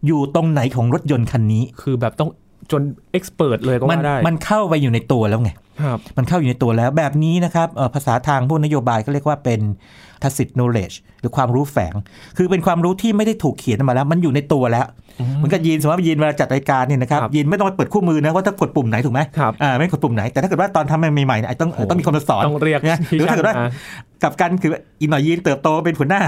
[0.08, 2.30] อยู่ตรงไหนของรถยนต์คันนี้ คือแบบต้อง
[2.72, 2.82] จน
[3.12, 5.52] เอ็กซ์เพรสเลยก็มัว่าได้ มันเข้าไปอยู่ในตัวแล้วไง
[5.84, 9.62] ครับมันเข้าอยู่ในตัวแล้วแบบนี้นะครับเอ่อภาษาทางพวกนโยบายก็เรียกว่าเป็น
[10.26, 11.94] tacit knowledge หรือความรู้แฝง
[12.38, 14.86] คือเป็นความรู้ที่ไม่ได้ถูกเขียนมาแล้ว มันอยู่ในตัวแล้ว
[15.38, 26.22] เหมือนกับยีนสมมติว่ายีนเวลาจัดรายการเนี่ยนะครับครับยีนไม่ต้องไปเปิดคู่มือนะว่าถ้ากดปุ่มไหนถูกไหมครับอ่าไม่กดปุ่มไหนแต่ถ้าเกิดว่าตอนทำใหม่ๆเนี่ยอาจต้องโอ้ต้องมีคนมาสอนต้องเรียกนะหที่รือถ้าเกิดว่าช่างมากับกันคืออีกหน่อยยีนเติบโตเป็นหัวหน้า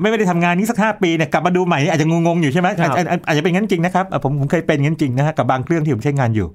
[0.00, 6.48] ไม่ได้ทำงานนี้สักห้าปีเนี่ยกลับมาดูใหม่นี่อาจจะงงๆอยู่ใช่ไหมครับอาจจะอาจจะเป็นงั้นจริงนะครับอะผมผมเคยเป็นงั้นจริงนะฮะกับบางเครื่องที่ผมใช้งานอยู่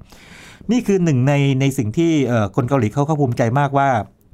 [0.71, 3.87] นี่คือหนึ่งในในสิ่งที่เอ่อคนเกาหลีเขาเขาภูมิใจมากว่า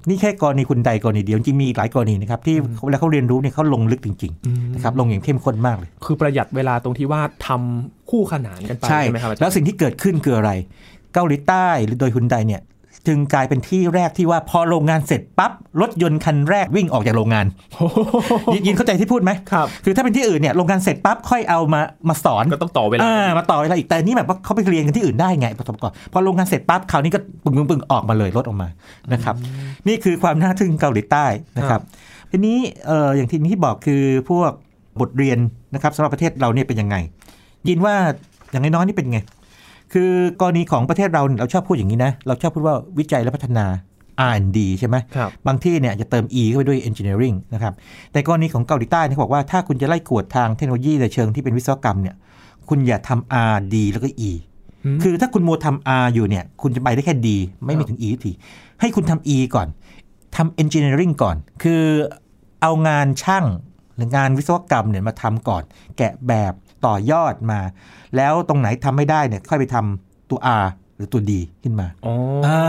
[0.07, 2.55] นี่แค่กรณีคุณใดกรณีเดียวจริงๆมีอีกหลายกรณีนะครับ ที่
[2.85, 10.51] เวลาเขาเรียนรู้เนี่ยเขาลงลึกจริงอืมๆนะครับลงอย่างเข้มข้นมากเลย คือประหยัดเวลาตรงที่ว่าทำคู่ขนานกันไปใช่ใช่ไหมครับอาจารย์แล้วสิ่งที่เกิดขึ้นคืออะไร
[11.13, 12.61] เกาหลีใต้หรือโดยฮุนไดเนี่ย
[13.07, 17.45] จึงกลายเป็นที่แรกที่ว่าพอโรงงานเสร็จปั๊บรถยนต์คันแรกวิ่งออกจากโรงงาน
[18.53, 28.67] ยินยินเข้าใจที่พูดไหมครับคือถ้าเป็นที่อื่นเนี่ยโรงงานเสร็จปั๊บค่อยเอามามาสอนก็ต้องต่อเวลาอ่ามาต่อเวลาอีกแต่นี่แบบว่าเขาไปเรียนกันที่อื่นได้ไงประสบการณ์พอโรงงานเสร็จปั๊บคราวนี้ก็ปึ้งปึ้งปึ้งออกมาเลยรถออกมา
[29.13, 29.35] นะครับ
[29.87, 31.25] นี่คือความน่าทึ่งเกาหลีใต้
[31.57, 31.81] นะครับ
[32.31, 34.51] ทีนี้เอ่ออย่างที่ที่บอกคือพวก
[35.01, 35.37] บทเรียน
[35.73, 36.95] นะครับสำหรับประเทศเราเนี่ยเป็นยังไง
[37.67, 37.95] ยินว่า
[38.51, 39.19] อย่างน้อยๆนี่เป็นไง
[39.93, 43.65] คือกรณีของประเทศเราเนี่ยเราชอบพูดอย่างนี้นะ เราชอบพูดว่าวิจัยและพัฒนา
[44.29, 47.73] R&D ใช่ไหมครับบางที่เนี่ยจะเติม E เข้าไปด้วย engineering นะครับ
[48.11, 52.15] แต่กรณีของเกาหลีใต้เนี่ยเขาบอกว่าถ้าคุณจะไล่กวดทางเทคโนโลยีในเชิงที่เป็นวิศวกรรมเนี่ย
[52.69, 54.31] คุณอย่าทำ R D แล้วก็ E
[54.85, 57.27] อืมคือถ้าคุณโมวทำ R อยู่เนี่ย คุณจะไปได้แค่ D
[57.65, 58.31] ไม่มีถึง E ที
[58.81, 59.67] ให้คุณทำ E ก่อน
[60.35, 61.83] ทำ engineering ก่อน คือ
[62.61, 63.45] เอางานช่าง
[63.95, 65.63] หรืองานวิศวกรรมเนี่ยมาทำก่อน
[65.97, 66.53] แกะแบบ
[66.85, 67.59] ต่อยอดมา
[68.17, 71.31] แล้วตรงไหนทำไม่ได้เนี่ยค่อยไปทำตัว R หรือตัว D
[71.63, 72.13] ขึ้นมาอ๋อ
[72.47, 72.61] อ่า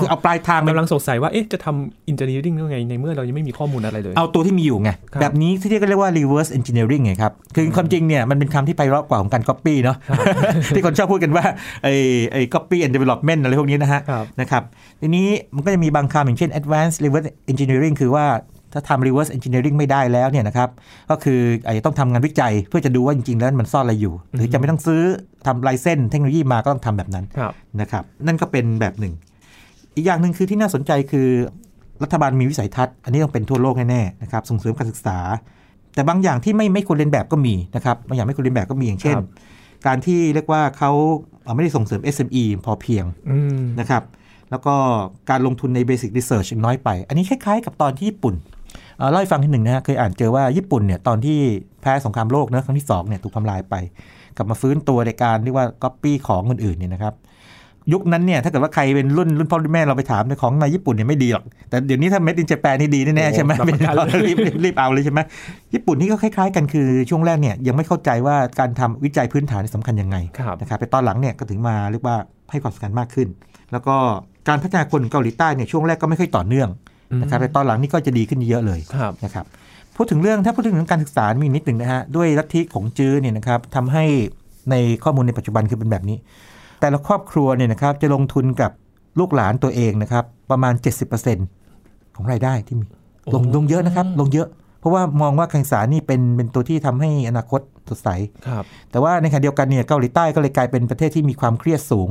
[0.00, 9.96] คือเอาปลายทางไปกำลังสงสัยว่าเอ๊ะจะทำอินเ i อร์เน็ตยังไง ในเมื่อเรายังไม่มีข้อมูลอะไรเลย เอาตัวที่มีอยู่ไงครับแบบนี้ที่เรียกว่า reverse engineering ไงครับ คือความจริงเนี่ยมันเป็นคำที่ไพเราะกว่าของการ copy เนาะ
[10.74, 11.44] ที่คนชอบพูดกันว่า
[11.84, 11.94] ไอ้
[12.32, 14.62] ไอ้ copy and development อะไรพวกนี้นะฮะครับนะครับ
[15.00, 18.26] ทีนี้มันก็จะมีบางคำอย่างเช่น advanced reverse engineering คือว่า
[18.72, 20.68] ถ้าทำ reverse engineering ไม่ได้แล้วเนี่ยนะครับ
[21.10, 25.02] ก็คืออาจจะต้องทำงานวิจัย เพื่อจะดูว่าจริง ๆ แล้วมันซ่อนอะไรอยู่ หรือจะไม่ต้องซื้อ
[25.46, 29.14] ทำลายเส้นเทคโนโลยีมาก็ต้องทำแบบนั้นครับนะครับ นั่นก็เป็นแบบหนึ่ง
[29.96, 31.28] อีกอย่างหนึ่งคือที่น่าสนใจคือ
[32.02, 35.18] รัฐบาลมีวิสัยทัศน์ อันนี้ต้องเป็นทั่วโลกแน่ๆนะครับ ส่งเสริมการศึกษา
[35.94, 39.26] แต่บางอย่างที่ไม่ไม่ควรเรียนแบบก็มีนะครับบางอย่างไม่ควรเรียนแบบก็มีอย่างเช่นครับ
[39.86, 40.90] การที่เรียกว่าเขา
[41.42, 44.02] เอ่อไม่ได้ส่งเสริม SME พอเพียงอืมนะครับ
[44.50, 44.74] แล้วก็
[45.30, 48.34] การลงทุนใน Basic Research ยังน้อยไป อันนี้คล้ายๆ กับตอนที่ญี่ปุ่น
[49.00, 51.38] เอ่อเล่าให้ฟังทีหนึ่งนะฮะเคยอ่านเจอว่าญี่ปุ่นเนี่ยตอนที่
[51.82, 53.74] แพ้สงครามโลกนะครั้งที่สองเนี่ยถูกทำลายไป
[54.36, 57.14] กลับมาฟื้นตัวในการเรียกว่าก๊อปปี้ของคนอื่นเนี่ยนะครับ
[57.92, 65.20] ยุคนั้นเนี่ยถ้าเกิดว่าใครเป็นรุ่นรุ่นพ่อรุ่นแม่เราไปถามในของในญี่ปุ่นเนี่ยไม่ดีหรอก แต่เดี๋ยวนี้ถ้าเม็ดอินเจแปนนี่ดีแน่ๆใช่ไหมโอ้รับประกันเลยรีบรีบรีบเอาเลยใช่ไหม
[65.74, 72.16] ญี่ปุ่นนี่ก็คล้ายๆกันคือช่วงแรกเนี่ยยังไม่เข้าใจว่าการทำวิจัยพื้นฐานสำคัญยังไงครับนะครับแต่ตอนหลังเนี่ยก็ถึงมาเรียกว่า
[72.50, 73.28] ให้ความสำคัญมากขึ้น
[73.72, 73.96] แล้วก็
[74.48, 76.68] การพัฒนาคนเกาหลีใต้เนี่ยช่วงแรกก็ไม่ค่อยต่อเนื่อง
[77.20, 79.44] นะครับแต่ตอนหลังนี่ก็จะดีขึ้นเยอะเลยครับนะครับ
[79.96, 84.04] พูดถึงเรื่องถ้าพูดถึงเรื่องการศึกษา มีนิดหนึ่งนะฮะด้วยลัทธิของจื้อเนี่ยนะครับทำให้
[84.70, 86.16] ในข้อมูลในปัจจุบันคือเป็นแบบนี้
[86.80, 88.70] แต่ละครอบครัวเนี่ยนะครับจะลงทุนกับ
[89.18, 90.74] ลูกหลานตัวเองนะครับประมาณ
[91.44, 92.84] 70%ของรายได้ที่มี
[93.34, 94.48] ลงโอ้ลงเยอะนะครับลงเยอะ
[94.80, 98.08] เพราะว่ามองว่าการศึกษานี่เป็นเป็นตัวที่ทำให้อนาคตสดใส
[98.48, 102.08] ครับแต่ว่าในขณะเดียวกันเนี่ยเกาหลีใต้ก็เลยกลายเป็นประเทศที่มีความเครียดสูง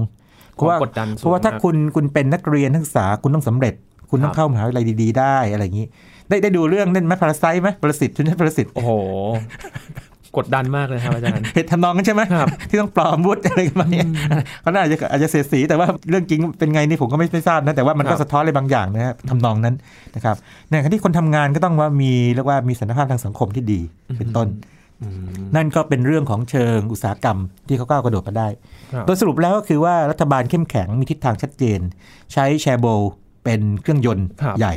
[0.59, 3.73] เพราะว่าความกดดันสูงเพราะว่าถ้ามากคุณคุณเป็นนักเรียนนักศึกษาคุณต้องสำเร็จ
[4.09, 5.87] คุณต้องครับเข้ามหาวิทยาลัยดี ๆ ได้อะไรอย่างนี้
[6.29, 8.91] ได้ได้ดูเรื่องนั่นไหมพาราไซไหมปรสิตชุนชาติปรสิตโอ้โห
[10.37, 14.05] กดดันมากเลยครับอาจารย์เหตุทำนองนั้นใช่ไหมครับที่ต้องปลอมวุฒิอะไรกันมาเนี่ย
[14.61, 19.75] เขาน่าจะอาจจะเสียดสีแต่ว่าเรื่องจริงเป็นไงนี่ผมก็ไม่ไม่ทราบนะแต่ว่ามันครัก็บสะท้อนอะไรบางอย่างนะฮะทำนองนั้น
[20.15, 20.35] นะครับ
[20.69, 23.79] ในขณะที่คนทำงานก็ต้องว่ามีเรียกว่ามีสันติภาพทางสังคมที่ดี
[24.17, 24.78] เป็นต้นอืม
[25.55, 28.47] นั่นก็เป็นเรื่องของเชิงอุตสาหกรรมที่เขาก้าวกระโดดมาได้
[28.93, 31.79] ครับโดยสรุปแล้วก็คือว่ารัฐบาลเข้มแข็งมีทิศทางชัดเจน
[32.33, 33.01] ใช้แชร์โบล
[33.43, 34.73] เป็นเครื่องยนต์ครับใหญ่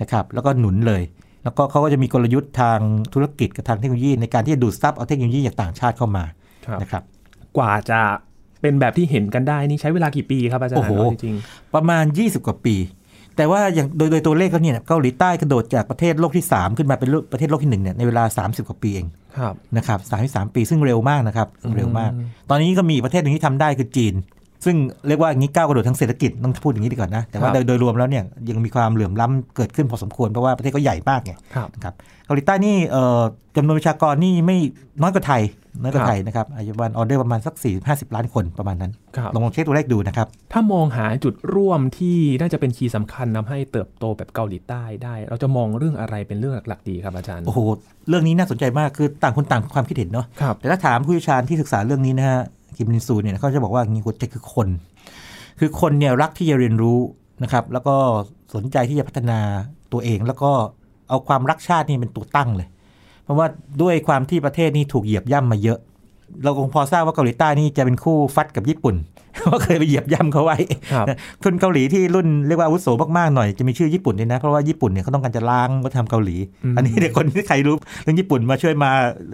[0.00, 1.02] นะครับแล้วก็หนุนเลย
[1.44, 2.78] แล้วก็เขาก็จะมีกลยุทธ์ทาง
[3.14, 6.24] ธุรกิจกับทางเทคโนโลยี ในการที่จะดูดซับเอาเทคโนโลยีจากต่างชาติเข้ามา
[6.66, 7.02] ครับนะครับ
[7.56, 8.00] กว่าจะ
[8.60, 11.34] เป็นแบบที่เห็นกันได้นี่ใช้เวลากี่ปีครับอาจารย์โอ้โหเอาจริง
[11.74, 12.76] ประมาณ 20 กว่าปี
[13.38, 19.98] แต่ว่าอย่างโดยโดยตัวเลขเขาเนี่ยเกาหลีใต้กระโดดจากประเทศโลกที่ 3 ขึ้นมาเป็นประเทศโลกที่1เนี่ยในเวลา 30 กว่าปีเองๆครับนะครับ
[20.28, 24.14] 33ปีซึ่งเร็วมากนะครับซึ่งเร็วมากอืมตอนนี้ก็มีประเทศหนึ่งที่ทำได้คือจีน
[24.68, 24.78] ซึ่ง
[25.08, 31.94] เรียกว่าอย่างนี้ก้าวกระโดดทางเศรษฐกิจต้องพูดอย่างนี้ดีก่อนนะ แต่ว่าครับโดยโดยรวมแล้วเนี่ยยังมีความเหลื่อมล้ำเกิดขึ้นพอสมควรเพราะว่าประเทศก็ใหญ่มากไงครับนะครับ
[32.26, 33.20] เกาหลีใต้นี่เอ่อ
[33.56, 34.56] จำนวนประชากรนี่ไม่
[35.00, 35.42] น้อยกว่าไทย
[35.82, 47.58] น้อยกว่าครับไทยนะครับอยู่ on order ประมาณสัก4 50 ล้านคนประมาณนั้นครับลองเช็คตัวเลขดูนะครับ ถ้ามองหาจุดร่วมที่น่าจะเป็น key สำคัญทำให้เติบโตแบบเกาหลีใต้ได้ เราจะมองเรื่องอะไรเป็นเรื่องหลักๆดีครับอาจารย์โอ้โห
[48.08, 52.40] เรื่องนี้น่าสนใจมากคือต่างคนต่างความคิดเห็นเนาะครับแต่ถ้าถามผู้เชี่ยวชาญที่ศึกษาเรื่องนี้นะฮะ
[52.76, 54.68] คิมมินซูเนี่ยเขาจะบอกว่างี้หัวใจคือคน
[55.58, 56.98] คือคนเนี่ยรักที่จะเรียนรู้
[57.42, 57.96] นะครับ แล้วก็
[58.54, 59.40] สนใจที่จะพัฒนา
[59.92, 60.50] ตัวเอง แล้วก็
[61.08, 62.68] เอาความรักชาตินี่เป็นตัวตั้งเลย
[63.24, 63.46] เพราะว่า
[63.82, 65.78] ด้วยความที่ประเทศนี้ถูกเหยียบย่ำมาเยอะ
[66.44, 68.96] เราคงพอทราบว่าเกาหลีใต้นี่จะเป็นคู่ฟัดกับญี่ปุ่น
[69.40, 70.58] เพราะเคยไปเหยียบย่ำเขาไว้
[70.92, 71.06] ครับ
[71.44, 72.86] คนเกาหลีที่รุ่นเรียกว่าอาวุโส
[73.18, 78.90] มากๆหน่อยจะมีชื่อญี่ปุ่นด้วยนะ เพราะว่าญี่ปุ่นเนี่ยเขาต้องการจะล้างวัฒนธรรมเกาหลีอืมอันนี้เดี๋ยวคนที่ใครรู้เรื่องญี่ปุ่นมาช่วยมา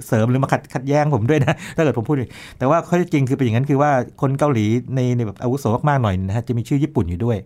[0.06, 2.16] เสริมหรือมาขัดขัดแย้งผมด้วยนะถ้าเกิดผมพูด
[2.58, 7.36] แต่ว่าข้อเท็จจริงคือเป็นอย่างนั้นคือว่าคนเกาหลีในในแบบอาวุโสมากๆหน่อยนะฮะจะมีชื่อญี่ปุ่นอยู่ด้วย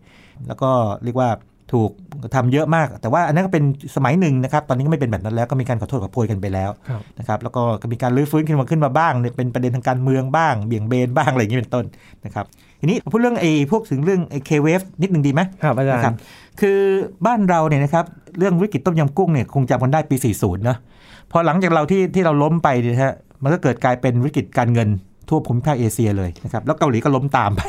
[0.47, 0.71] แล้วก็
[1.05, 1.29] เรียกว่า
[1.73, 1.91] ถูก
[2.35, 3.65] ทำเยอะมาก แต่ว่าอันนั้นก็เป็น
[3.97, 7.61] สมัยหนึ่งนะครับ ตอนนี้ก็ไม่เป็นแบบนั้นแล้วก็มีการขอโทษขอโพยกันไปแล้วครับนะครับแล้วก็
[7.93, 11.85] มีการรื้อฟื้นขึ้นมาขึ้นมาบ้างเนี่ยเป็นประเด็นทางการเมืองบ้าง เบี่ยงเบนบ้างอะไรอย่างนี้เป็นต้น
[12.25, 12.45] นะครับ
[12.81, 16.19] ทีนี้พูดเรื่องไอ้พวกถึงเรื่องไอ้เคเวฟนิดนึงดีไหมครับอาจารนะครับย์
[16.61, 16.79] คือ
[17.27, 18.05] บ้านเราเนี่ยนะครับ
[18.39, 20.79] เรื่องวิกฤตต้มยำกุ้งเนี่ยคงจำกันได้ปี 40 เนอะ
[21.31, 24.89] พอหลังจากเราที่ที่เราล้มไปเนี่ยนะฮะมันก็เกิดกลายเป็นวิกฤตการเงิน
[25.29, 27.61] ทั่วภูมิภาคเอเชียเลยนะครับแล้วเกาหลีก็ล้มตามไป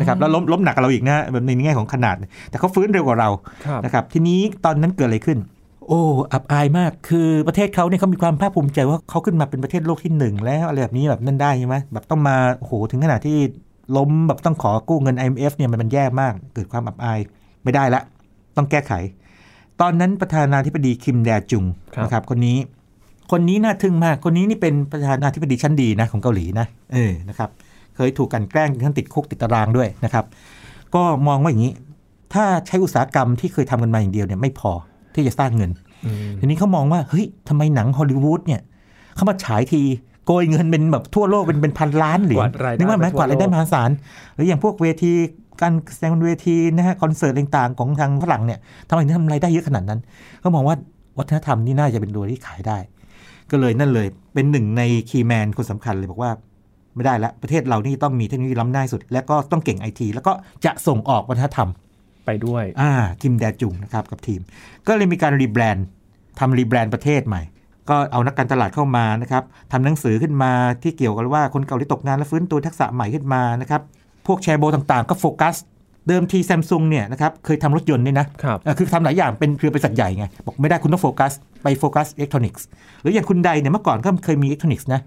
[0.00, 2.16] นะครับแล้วล้มล้มหนักกว่าเราอีกนะฮะแบบในแง่ของขนาด
[2.50, 3.28] แต่เขาฟื้นเร็วกว่าเรา
[3.66, 5.38] ครับนะครับทีนี้ตอนนั้นเกิดอะไรขึ้น
[5.88, 6.00] โอ้
[6.32, 13.38] อับอายมากคือประเทศเขาเนี่ยเขามีความภาคภูมิใจว่าเขาขึ้นมาเป็นประเทศโลกที่หนึ่งแล้วอะไรแบบนี้แบบนั่นได้ใช่ไหมแบบต้องมาโอ้โหถึงขนาดที่
[13.96, 17.18] ล้มแบบต้องขอกู้เงิน IMF เนี่ยมันมันแย่มาก เกิดความอับอาย
[17.64, 18.02] ไม่ได้ละ
[18.56, 18.92] ต้องแก้ไข
[19.80, 22.56] ตอนนั้นประธานาธิบดีคิมแดจุงครับนะครับคนนี้
[23.32, 27.50] คนนี้น่าทึ่งมาก คนนี้นี่เป็นประธานาธิบดีชั้นดีนะของเกาหลีนะ เออ นะครับ
[27.96, 30.24] เคยถูกกลันแกล้งถึงขั้นติดคุกติดตารางด้วยนะครับ
[30.94, 31.72] ก็มองว่าอย่างนี้
[32.34, 34.72] ถ้าใช้อุตสาหกรรมที่เคยทำกันมาอย่างเดียวเนี่ยไม่พอ
[35.14, 35.70] ที่จะสร้างเงิน
[36.06, 38.60] อืมทีนี้เขามองว่า เฮ้ยทำไมหนังฮอลลีวูดเนี่ย
[39.14, 39.82] เขามาฉายที
[40.26, 43.90] โกยเงินเป็นแบบทั่วโลกเป็นเป็นพันล้านเหรียญกวาดรายได้นึกออกไหมไปทั่วกวาดรายได้โลกมหาศาล
[44.34, 45.12] หรืออย่างพวกเวที
[45.62, 50.00] การแสดงบนเวทีนะฮะคอนเสิร์ตต่างๆของทางฝรั่งเนี่ยทำไมถึงทำรายได้เยอะขนาดนั้น
[50.40, 50.76] เขามองว่า
[51.18, 52.78] วัฒนธรรมนี่น่าจะเป็นตัวที่ขายได้
[53.52, 56.30] ก็เลยนั่นเลยเป็นหนึ่งใน key man คนสำคัญเลยบอกว่า
[56.94, 60.32] ไม่ได้ละประเทศเรานี่ต้องมีเทคโนโลยีล้ำหน้าที่สุด และก็ต้องเก่งไอทีแล้วก็
[60.64, 61.68] จะส่งออกวัฒนธรรม
[62.26, 64.40] ไปด้วยอ่าคิมแดจุงนะครับกับทีม
[64.86, 65.86] ก็เลยมีการ rebrand
[66.38, 67.42] ทำ rebrand ประเทศใหม่
[67.88, 73.82] ก็เอานักการตลาดเข้ามานะครับทำหนังสือขึ้นมาที่เกี่ยวกับว่าคนเกาหลีตกงานและฟื้นตัวทักษะใหม่ขึ้นมานะครับ
[74.26, 75.54] พวกแชร์โบต่างๆ ก็โฟกัส
[76.08, 82.66] เดิมทีซัมซุงเนี่ยนะครับเคยทำรถยนต์นี่นะครับอ่าคือทำหลายอย่างเป็นเครือบริษัทใหญ่ไง บอกไม่ได้คุณต้องโฟกัส ไปโฟกัสอิเล็กทรอนิกส์
[83.02, 85.00] หรืออย่างฮุนไดเนี่ยเมื่อก่อนก็เคยมีอิเล็กทรอนิกส์นะ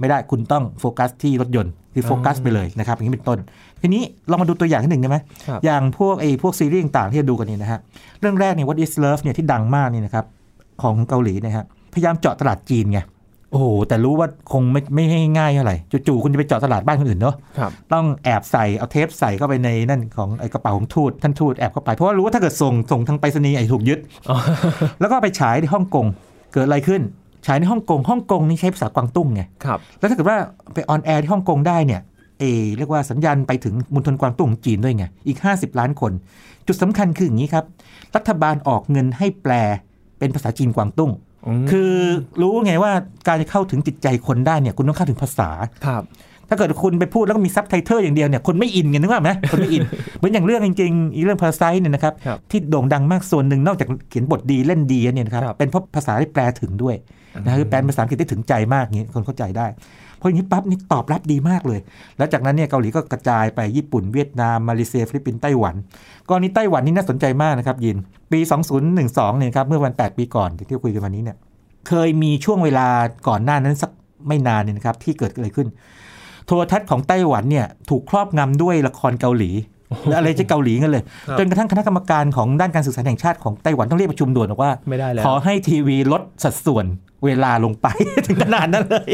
[0.00, 3.38] ไม่ได้คุณต้องโฟกัสที่รถยนต์ คือโฟกัสไปเลยนะครับ อย่างนี้เป็นต้น
[3.82, 5.16] ทีนี้เรามาดูตัวอย่างที่หนึ่งได้ไหม
[5.48, 7.80] ครับอย่างพวกไอ้พวกซีรีส์ต่างๆที่จะดูกันนี่นะฮะ
[8.20, 10.24] เรื่องแรกเนี่ย What is Love เนี่ยที่ดังมากนี่นะครับ
[10.82, 12.98] ของเกาหลีนะฮะพยายามเจาะตลาดจีนไง
[13.52, 23.98] โอ้โหแต่รู้ว่าคงไม่ไม่ให้ง่ายเท่าไหร่จู่ๆคุณจะไปเจาะตลาดบ้านคนอื่นเนาะครับต้องแอบใส่เอาเทปใส่เข้าไปในนั่นของไอ้กระเป๋าของทูตท่านทูตแอบเข้าไปเพราะว่ารู้ว่าถ้าเกิดส่งส่งทางไปรษณีย์ไอ้ถูกยึด
[24.30, 24.36] อ๋อ
[25.00, 26.06] แล้วก็ไปฉายในฮ่องกง
[26.52, 27.02] เกิดอะไรขึ้น
[27.46, 30.38] ฉายในฮ่องกงฮ่องกงนี่ใช้ภาษากวางตุ้งไงครับแล้วถ้าเกิดว่า
[30.74, 32.00] ไป on air ที่ฮ่องกงได้เนี่ย
[32.40, 36.12] เออเรียกว่าสัญญาณไปถึงมณฑลกวางตุ้งของจีนด้วยไงอีก 50 ล้านคน
[36.66, 37.64] จุดสำคัญคืออย่างนี้ครับ
[38.16, 39.52] รัฐบาลออกเงินให้แปล
[40.18, 41.12] เป็นภาษาจีนกวางตุ้ง
[41.70, 41.92] คือ
[42.42, 42.92] รู้ไงว่า
[43.28, 45.50] การจะเข้าถึงจิตใจคนได้เนี่ยคุณต้องเข้าถึงภาษา
[45.86, 46.02] ครับ
[46.48, 49.82] ถ้าเกิดคุณไปพูดแล้วก็มีซับไตเติลอย่างเดียวเนี่ยคนไม่อินไงนึกออกไหมคนไม่อิน
[50.18, 56.94] เหมือนอย่างเรื่องจริงๆอีเรื่อง Parasite เนี่ยนะครับครับที่โด่งดังมากส่วนหนึ่งนอกจากเขียนบทดีเล่นดีแล้วเนี่ยนะครับครับเป็นเพราะภาษาที่แปลถึงด้วย
[57.44, 59.66] นะคือแปลเป็นภาษาอังกฤษได้ถึงใจมากอย่างนี้คนเข้าใจได้
[60.22, 61.80] เพราะอย่างนี้ปั๊บนี่ตอบรับดีมากเลย
[62.18, 65.74] แล้วจากนั้นเนี่ยเกาหลีก็กระจายไปญี่ปุ่นเวียดนามมาเลเซียฟิลิปปินส์ไต้หวัน
[66.28, 67.96] กรณีไต้หวันนี่น่าสนใจมากนะครับยิน
[68.32, 68.40] ปี
[68.90, 71.36] 2012เนี่ยครับเมื่อวัน 8 ปีก่อนที่คุยกันวันนี้เนี่ย
[71.88, 72.86] เคยมีช่วงเวลา
[73.28, 73.90] ก่อนหน้านั้นสัก
[74.28, 75.68] ไม่นานเนี่ยนะครับที่เกิดอะไรขึ้น
[76.46, 79.50] โทรทัศน์ของไต้หวันเนี่ยถูกครอบงำด้วยละครเกาหลี
[80.08, 86.84] และอะไรจะเกาหลีกันเลยครับจนกระทั่งคณะกรรมการของด้านการสื่อสารแห่งชาติของไต้หวันต้องเรียกประชุมด่วนบอกว่าไม่ได้แล้วขอให้ทีวีลดสัดส่วน
[87.24, 87.86] เวลาลงไป
[88.26, 89.10] ถึงขนาดนั้นเลย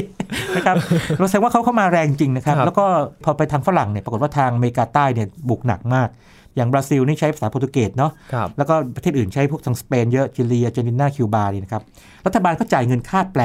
[0.57, 0.77] นะครับ
[1.19, 2.85] เราแสดงว่าเขาเข้ามาแรงจริงนะครับครับ แล้วก็
[3.25, 6.09] พอไปทางฝรั่งเนี่ยปรากฏว่าทางอเมริกาใต้เนี่ยบุกหนักมาก
[6.57, 11.83] อย่างบราซิลนี่ใช้ภาษาโปรตุเกสเนาะครับแล้วก็ประเทศอื่นใช้พวกทางสเปนเยอะจิลีอาร์เจนตินาคิวบานี่นะครับ
[12.27, 13.43] รัฐบาลก็จ่ายเงินค่าแปล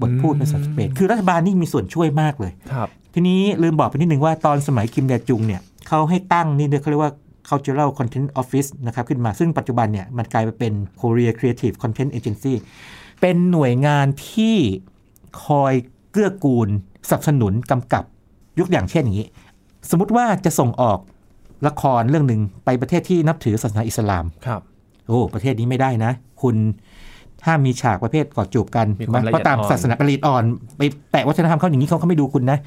[0.00, 7.12] บทพูดภาษาสเปนคือรัฐบาลนี่มีส่วนช่วยมากเลยครับทีนี้ลืมบอกไปนิดนึงว่าตอนสมัยคิมแดจุงเนี่ยเขาให้ตั้งนี่เนี่ยเขาเรียกว่า
[7.48, 12.54] cultural content office นะครับขึ้นมาซึ่งปัจจุบันเนี่ยมันกลายไปเป็น Korea Creative Content Agency
[13.20, 14.56] เป็นหน่วยงานที่
[15.44, 15.74] คอย
[16.10, 16.68] เกื้อกูล
[17.08, 18.04] สนับสนุนกำกับ
[18.60, 19.28] ยกอย่างเช่นอย่างนี้
[19.90, 20.98] สมมติว่าจะส่งออก
[21.66, 24.60] ละครเรื่องหนึ่งไปประเทศที่นับถือศาสนาอิสลามครับ
[25.06, 26.56] โอ้ประเทศนี้ไม่ได้นะ คุณ
[27.46, 30.44] ห้ามมีฉากประเภทกอดจูบกันมีความละเอียดเพราะตามอ่อนศาสนาละเอียดอ่อน
[30.78, 32.58] ไปแตะวัฒนธรรมเขาอย่างนี้เขาเขาไม่ดูคุณนะ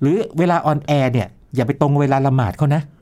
[0.00, 3.01] หรือเวลาออนแอร์เนี่ยอย่าไปตรงเวลาละหมาดเขานะอ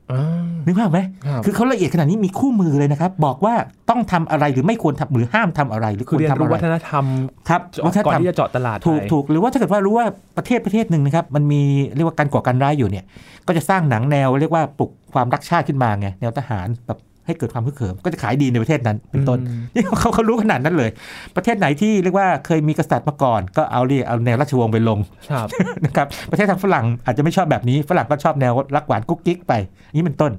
[0.65, 3.53] นึกภาพไหมครับคือเขาละเอียดขนาดนี้มีคู่มือเลยนะครับ บอกว่า
[3.89, 7.05] ต้องทำอะไรหรือไม่ควรทำหรือห้ามทำอะไร หรือคืควอรเรียนทำรู้อะไรวัฒนธรรม
[7.49, 10.05] ครับเจาะวัฒนก่อนธรรมที่จะเจาะตลาดถูกไทยถูกหรือว่าถ้าเกิดว่ารู้ว่า
[10.37, 11.61] ประเทศประเทศหนึ่งนะครับ มันมี
[11.95, 13.05] เรียกว่าการก่อการร้ายอยู่เนี่ย
[13.47, 20.89] ก็จะสร้างหนังแนวเรียกว่าปลุกความรักชาติขึ้นมาไงแนวทหารแบบ ให้เกิดความฮึกเหิมก็จะขายดีในประเทศนั้นเป็นต้นอืมนี่เขาเขารู้ขนาดนั้นเลย
[21.35, 24.99] ประเทศไหนที่เรียกว่าเคยมีกษัตริย์มาก่อน ก็เอาเรียเอาแนวราชวงศ์ไปลง
[25.31, 25.47] ครับ
[25.85, 29.53] นะครับประเทศทางฝรั่งอาจจะไม่ชอบแบบนี้ฝรั่งก็ชอบแนวรักหวานกุ๊กกิ๊กไป
[29.95, 30.31] นี่เป็นต้น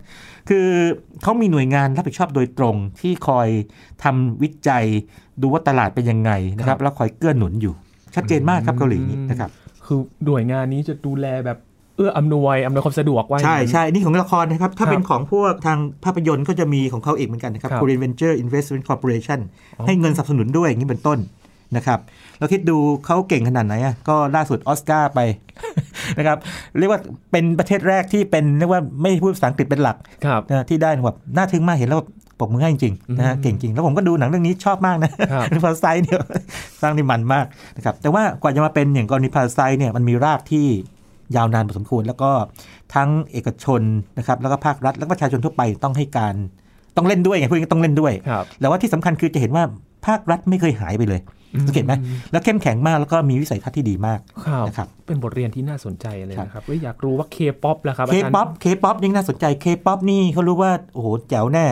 [0.49, 0.67] คือ
[1.23, 3.49] เขามีหน่วยงานรับผิดชอบโดยตรงที่คอย
[4.05, 4.85] ทำวิจัย
[5.43, 7.75] ดูว่าตลาดเป็นยังไงนะคครัรับบแล้วคอยเกื้อหนุนอยู่
[8.15, 9.51] ชัดเจนมากครับเกาหลีนี้นะครับ
[9.87, 11.59] คือหน่วยงานนี้จะดูแลแบบ
[11.97, 19.41] เอื้ออำนวยอำนวยความสะดวกว่าอย่างใช่นั้นใช่นี่ของละครนะครับ ถ้าครับเป็นของพวกทางภาพยนตร์ก็จะมีของเขาเองเหมือนกันนะครับครับ Korean Venture Investment Corporation
[19.79, 21.19] อ๋อให้เงินสนับสนุนด้วยอย่างนี้เป็นต้น
[21.77, 21.99] นะครับ
[22.39, 22.77] เราคิดดู
[23.07, 25.21] เขาเก่งขนาดไหนอะก็ล่าสุดออสการ์ไป
[26.19, 26.39] นะครับ
[26.79, 27.01] เรียกว่า
[27.33, 36.19] เป็นประเทศแรกที่เป็นเรียกว่าไม่พูดภาษาอังกฤษเป็นหลักครับนะที่ได้แบบน่าทึ่งมากเห็นแล้วแบบปรบมือให้จริงๆนะฮะอืมเก่งจริงแล้วผมก็ดูหนังเรื่องนี้ชอบมากนะครับพาไซเนี่ย
[36.81, 40.67] สร้างได้มันมากนะครับแต่ว่ากว่าจะมาเป็นอย่างกรณีพาไซเนี่ยมันมีรากที่
[41.37, 42.31] ยาวนานพอสมควร แล้วก็
[42.95, 43.83] ทั้งเอกชน
[44.19, 46.35] นะครับแล้วก็ภาครัฐ แล้วก็ประชาชนทั่วไปต้องให้การ
[46.97, 49.65] ต้องเล่นด้วยไงพูดง่ายๆต้องเล่นด้วยครับแต่ว่าที่สำคัญคือจะเห็นว่า
[50.07, 51.21] ภาครัฐไม่เคยหายไปเลย
[51.67, 51.93] สังเกตไหม
[52.33, 61.67] แล้วเข้มแข็งมากแล้วก็มีวิสัยทัศน์ที่ดีมากครับนะครับเป็นบทเรียนที่น่าสนใจเลยครับนะครับเอ้ยอยากรู้ว่าเคป๊อปแล้วครับอาจารย์ K-pop K-pop ยิ่งน่าสนใจเคป๊อปนี่เขารู้ว่าโอ้โหแจ๋วแน่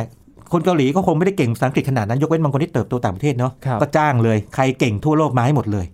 [0.52, 5.86] คนเกาหลีก็คงไม่ได้เก่งภาษาอังกฤษขนาดนั้น ยกเว้นบางคนที่เติบโตต่างประเทศเนาะครับก็จ้างเลย ใครเก่งทั่วโลกมาให้หมดเลย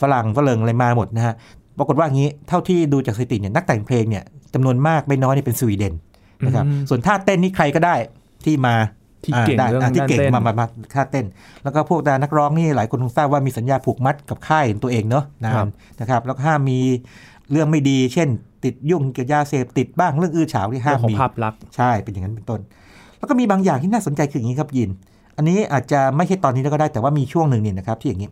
[0.00, 1.34] ฝรั่งฝรั่งอะไรมาหมดนะฮะ
[1.78, 5.94] ปรากฏว่างี้เท่าที่ดูจากสถิติเนี่ยนักแต่งเพลงเนี่ยจำนวนมากไม่น้อยเนี่ยเป็นสวีเดน
[6.46, 7.94] นะครับอืมส่วนท่าเต้นนี่ใครก็ได้
[8.44, 8.74] ที่มา
[9.24, 11.26] ที่เก่งอ่าได้เรื่องอ่าที่ด้านเก่งเต้นมามามาท่าเต้น
[11.64, 15.68] แล้วก็พวกดารานักร้องนี่หลายคนคงทราบว่ามีสัญญาผูกมัดกับค่ายตัวเองเนาะนาครันบ
[16.00, 16.78] นะครับแล้วก็ห้ามมี
[17.50, 18.28] เรื่องไม่ดี เช่น
[18.64, 22.60] ติดยุ่งเกี่ยวกับยาเสพติดบ้างเรื่องอื้อฉาวที่ห้าเรื่อมงของมีภาพลักษณ์ใช่เป็นอย่างนั้นเป็นต้น
[23.18, 24.90] แล้วก็มีบางอย่างที่น่าสนใจคืออย่างนี้ครับยิน
[25.36, 28.30] อันนี้อาจจะไม่ใช่ตอนนี้แล้วก็ได้แต่ว่ามีช่วงหนึ่งเนี่ยนะครับที่อย่างนี้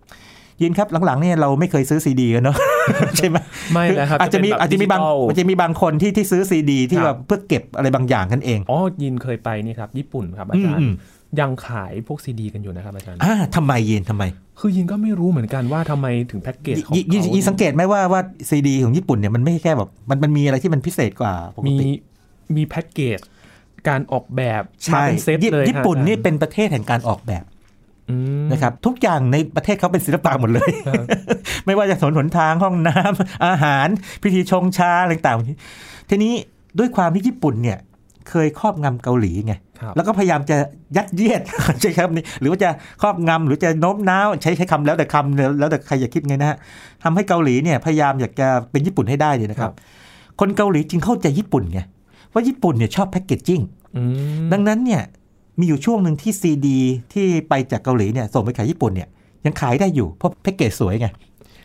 [0.63, 2.57] ยินครับหลังๆเนี่ยเราไม่เคยซื้อซีดีกันเนาะ
[3.17, 3.37] ใช่ไหม
[3.73, 10.93] ไม่นะครับอาจจะมีเป็นแบบอาจจะมีบางดิจิทัลอาจจะมีบางคนที่ที่ซื้อซีดี ที่ครับแบบเพื่อเก็บอะไรบางอย่างกันเองอ๋อยินเคยไปนี่ครับ ญี่ปุ่นครับอาจารอืย์ม
[11.41, 14.25] ยังขายพวกซีดี กันอยู่นะครับอาจารย์อ่าทำไมยินทำไม
[14.61, 21.91] คือยินก็ไม่รู้เหมือนกันว่าทำไมถึงแพ็กเกจของยินยินเขายินสังเกตไหมว่าว่าซีดี ของญี่ปุ่นเนี่ยมันไม่ใช่แค่แบบมันมันมีอะไรที่มันพิเศษกว่าปกมีติ
[22.57, 23.19] มีแพ็กเกจ
[23.89, 27.60] การออกแบบมาใช่เป็นเซตญี่เลยญี่ปุ่นครับนี่เป็นประเทศแห่งการออกแบบอืม
[28.53, 31.05] นะครับทุกอย่างในประเทศเขาเป็นศิลปะหมดเลยครับ
[31.67, 33.89] ไม่ว่าจะถนนหนทางห้องน้ำอาหาร
[34.23, 36.33] พิธีชงชาอะไรต่างๆทีนี้
[36.79, 37.79] ด้วยความที่ญี่ปุ่นเนี่ย
[38.31, 40.57] เคยครอบงำเกาหลีไงครับแล้วก็พยายามจะ
[40.97, 41.43] ยัดเยียด
[41.81, 42.71] ใช้คำนี้หรือว่าจะ
[43.03, 46.57] ครอบงำหรือจะโน้มน้าวใช้ใช้คำแล้วแต่คำแล้วแต่ใครอยากคิดไงนะฮะ
[47.03, 49.73] ทำให้เกาหลีเนี่ยพยายามอยากจะเป็นญี่ปุ่นให้ได้เนี่ยนะครับ
[50.41, 51.81] คนเกาหลีจึงเข้าใจญี่ปุ่นไง
[52.33, 53.61] ว่าญี่ปุ่นเนี่ยชอบแพคเกจจิ้ง
[53.97, 54.03] อื
[54.47, 55.03] มดังนั้นเนี่ย
[55.61, 56.79] มีอยู่ช่วงหนึ่งที่ซีดี
[57.13, 59.09] ที่ไปจากเกาหลีเนี่ยส่งไปขายญี่ปุ่นเนี่ย
[59.47, 61.09] ยังขายได้อยู่เพราะแพ็กเกจสวยไง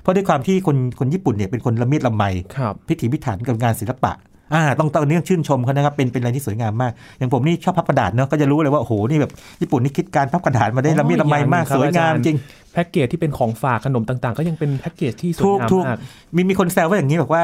[0.02, 2.24] เพราะด้วยความที่คนคนญี่ปุ่นเนี่ยเป็นคนละเมียดละไม
[2.58, 4.14] ครับพิถีพิถันกับงานศิลปะ
[4.54, 9.32] อ่าต้องต้องเรื่องชื่นชมเขานะครับเป็นเป็นอะไรที่สวยงามมาก อย่างผมนี่ชอบพับกระดาษเนาะก็จะรู้เลยว่าโอ้โหนี่แบบ
[9.62, 12.38] ญี่ปุ่นนี่คิดการพับกระดาษมาได้ละเมียดละไมมากสวยงามจริง
[12.76, 16.00] แพ็กเกจที่เป็นของฝากขนมต่างๆ ก็ยังเป็นแพ็กเกจที่สวยถูกงามถูกมาก
[16.36, 17.44] มีมีคนแซวว่าอย่างนี้บอกว่า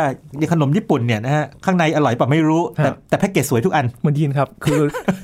[0.54, 4.80] ขนมญี่ปุ่นเนี่ยนะฮะข้างในอร่อยป่ะไม่รู้ แต่ครับแต่แพ็กเกจสวยทุกอันเหมือนยินครับ คือ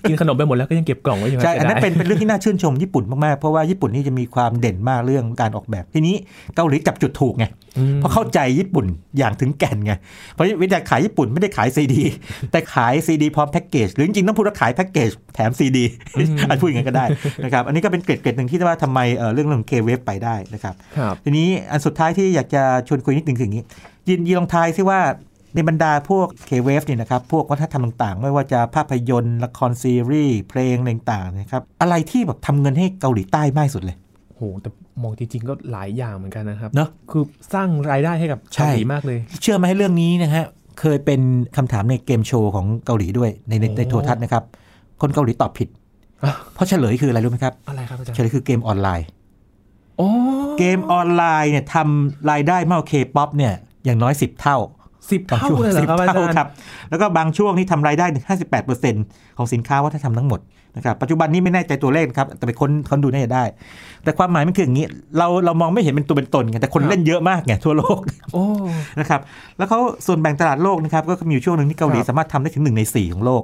[0.08, 6.16] กินขนมไปหมดแล้วก็ยังเก็บกล่องไว้อยู่ใช่อันนั้นสียดายเป็นเป็นเรื่องที่น่าชื่นชมญี่ปุ่นมากๆเพราะว่าญี่ปุ่นนี่จะมีความเด่นมากเรื่องการออกแบบทีนี้
[6.56, 7.46] เกาหลีจับจุดถูกไง
[7.78, 8.86] อืมเพราะเข้าใจญี่ปุ่น
[9.18, 9.94] อย่างถึงแก่นไง
[10.34, 12.04] เพราะวิธีขายญี่ปุ่นไม่ได้ขายซีดี
[12.52, 15.86] แต่ขายซีดีพร้อมแพ็กเกจหรือจริงๆต้องพูดว่าขายแพ็กเกจแถมซีดี
[16.50, 17.06] อันพูดอย่างนั้นก็ได้
[17.44, 23.64] นะครับอันนี้ก็เป็นเกร็ดเกร็ดหนึ่งที่ว่าทำไมเอ่อเรื่องของเคเวฟไปได้นะครับครับทีนี้อันสุดท้ายที่อยากจะชวนคุยนิดนึงคืออย่างนี้
[24.10, 25.00] ยินยีลองทายซิว่า
[25.56, 33.98] ในบรรดาพวก K-Wave เนี่ยนะครับ พวกวัฒนธรรมต่างๆ ไม่ว่าจะภาพยนตร์ละครซีรีส์ เพลงอะไรต่างๆนะครับ อะไรที่แบบทำเงินให้เกาหลีใต้มากที่สุดเลย
[34.36, 34.70] โหแต่
[35.02, 40.46] มองจริงๆก็หลายอย่างเหมือนกันนะครับเนอะคือสร้างรายได้ให้กับใช่เกาหลีมากเลย เชื่อไหมเรื่องนี้นะฮะ
[40.80, 41.22] เคยเป็น
[41.58, 44.44] คำถามในเกมโชว์ของเกาหลีด้วยในในในโอ้โทรทัศน์นะครับ
[45.02, 45.68] คนเกาหลีตอบผิด
[46.24, 49.17] อะเพราะเฉลยคืออะไรรู้ไหมครับอะไรครับอาจารเฉย์ลยคือเกมออนไลน์โอ้
[50.58, 53.54] เกมออนไลน์เนี่ยทำรายได้มากกว่าเคป๊อปเนี่ย
[53.86, 54.58] อย่างน้อย 10 เท่า บางช่วง
[55.12, 56.48] สิบเท่าช่วงเลยเหรอครับอาจารย์ สิบเท่าครับ
[56.90, 58.26] แล้วก็บางช่วงนี่ทำรายได้ถึง
[58.82, 60.40] 58%ของสินค้าวัฒนธรรมทั้งหมด
[60.76, 63.44] นะครับปัจจุบันนี้ไม่แน่ใจตัวเลขครับ แต่ไปค้นค้นดูน่าจะได้
[64.04, 64.86] แต่ความหมายมันคืออย่างนี้
[65.18, 68.00] เราเรามองไม่เห็นเป็นตัวเป็นตนไงแต่คนเล่นเยอะมากไงทั่วโลก
[68.34, 68.46] โอ้
[69.00, 69.22] นะครับ
[69.58, 73.44] แล้วเขาส่วนแบ่งตลาดโลกนะครับก็มีอยู่ช่วงหนึ่งที่เกาหลีครับสามารถทำได้ถึงหนึ่งในสี่ของโลก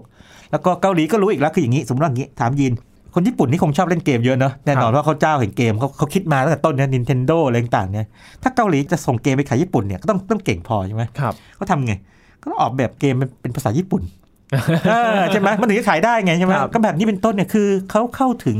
[0.52, 2.74] แล้วก็เกาหลีก็รู้อีกแล้วคืออย่างนี้ สมมติว่าอย่างนี้ถามยิน
[3.14, 8.08] คนญี่ปุ่นนี่คงชอบเล่นเกมเยอะเนอะแน่นอนว่าเขาเจ้าแห่งเกมเขาเขาคิดมาตั้งแต่ต้นเนี่ย Nintendo อะไรต่างๆเนี่ย
[8.44, 11.94] ถ้าเกาหลีจะส่งเกมไปขายญี่ปุ่นเนี่ยก็ต้องต้องเก่งพอใช่ไหมครับเขาทำไง
[12.42, 14.02] ก็ต้องออกแบบเกมเป็นเป็นภาษาญี่ปุ่น
[14.90, 18.58] เออใช่ไหมมันถึงจะขายได้ไงใช่ไหมครับก็แบบนี้เป็นต้นเนี่ยคือเขาเข้าถึง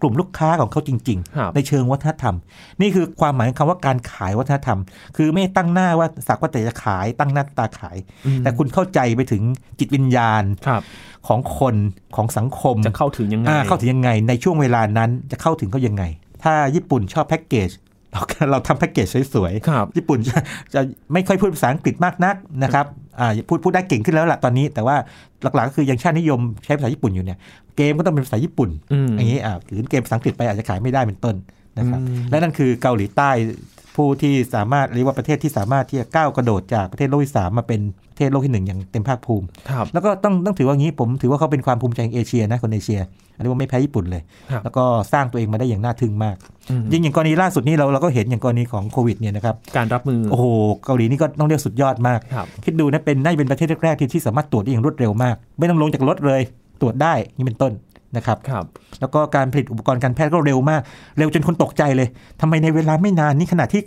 [0.00, 2.36] กลุ่มลูกค้าของเขาจริงครับๆในเชิงวัฒนธรรม
[2.80, 4.78] นี่คือความหมายของคำว่าการขายวัฒนธรรม
[5.16, 9.42] คือไม่ตั้งหน้าว่าสักว่าแต่จะขายตั้งหน้าตาขายอืมแต่คุณเข้าใจไปถึง
[9.78, 10.82] จิตวิญญาณครับ
[11.28, 11.74] ของคน
[12.16, 16.04] ของสังคมจะเข้าถึงยังไงอ่าเข้าถึงยังไง ในช่วงเวลานั้นจะเข้าถึงเขายังไง
[16.42, 17.70] ถ้าญี่ปุ่นชอบแพ็กเกจ
[18.12, 20.38] เราเราทำแพ็กเกจสวยๆครับญี่ปุ่นจะ
[20.74, 20.80] จะ
[21.12, 22.86] ไม่ค่อยพูดภาษาอังกฤษมากนักนะครับ
[23.20, 24.96] อ่าพูดพูดได้เก่งขึ้นแล้วล่ะตอนนี้ แต่ว่า
[25.42, 27.38] หลักๆก็คือยังชาตินิยมใช้ภาษาญี่ปุ่นอยู่เนี่ย
[27.76, 31.34] เกมก็ต้องเป็นภาษาญี่ปุ่นอืมอย่างนี้อ่าหรือเกมภาษาอังกฤษไปอาจจะขายไม่ได้เป็นต้น
[31.78, 33.30] นะครับอืมและนั่นคือเกาหลีใต้
[33.79, 43.00] พ ผู้ที่สามารถเรียกว่าประเทศที่สามารถที่จะก้าวกระโดดจากประเทศโลกที่สามมาเป็นประเทศโลกที่หนึ่งอย่างเต็มภาคภูมิครับแล้วก็ต้องต้องถือว่างี้ผมถือว่าเขาเป็นความภูมิใจของเอเชียนะคนเอเชีย
[43.36, 46.36] อันนี้ว่าไม่แพ้ญี่ปุ่นเลยครับแล้วก็สร้างตัวเองมาได้อย่างน่าทึ่งมาก
[46.70, 50.46] อืมยิ่งอย่างกรณีล่าสุดนี้เราเราก็เห็นอย่างกรณีของโควิดเนี่ยนะครับ การรับมือ โอ้โห
[50.84, 56.40] เกาหลีนี่ก็ต้องเรียกสุดยอดมากครับคิดดูนะเป็นน่าจะเป็นประเทศแรกๆที่ที่สามารถตรวจได้อย่างรวดเร็วมาก ไม่ต้องลงจากรถเลย
[56.80, 57.72] ตรวจได้นี่เป็นต้น
[58.16, 58.64] นะครับครับ
[59.00, 60.80] แล้วก็การผลิตอุปกรณ์การแพทย์ก็เร็วมาก
[61.18, 62.08] เร็วจนคนตกใจเลย
[62.40, 63.82] ทำไมในเวลาไม่นานนี่ขณะที่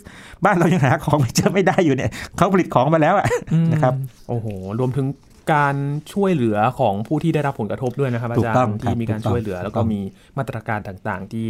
[0.46, 3.94] บ้านเรายังหาของไม่เจอไม่ได้อยู่เนี่ยเขาผลิตของมาแล้วอะอืมนะครับ
[4.30, 4.48] โอ้โห
[4.80, 5.08] รวมถึง
[5.54, 5.76] การ
[6.14, 10.02] ช่วยเหลือของผู้ที่ได้รับผลกระทบด้วยนะครับอาถูกจารต้องย์ครับที่มีการถูกต้องช่วยเหลือ แล้วก็ถูกต้องมี
[10.38, 11.48] มาตรการต่างๆ ที่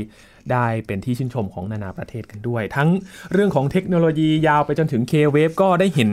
[0.51, 2.89] ได้เป็นที่ชื่นชมของนานาประเทศกันด้วย ทั้ง
[3.33, 6.11] เรื่องของเทคโนโลยียาวไปจนถึง K-Wave ก็ได้เห็น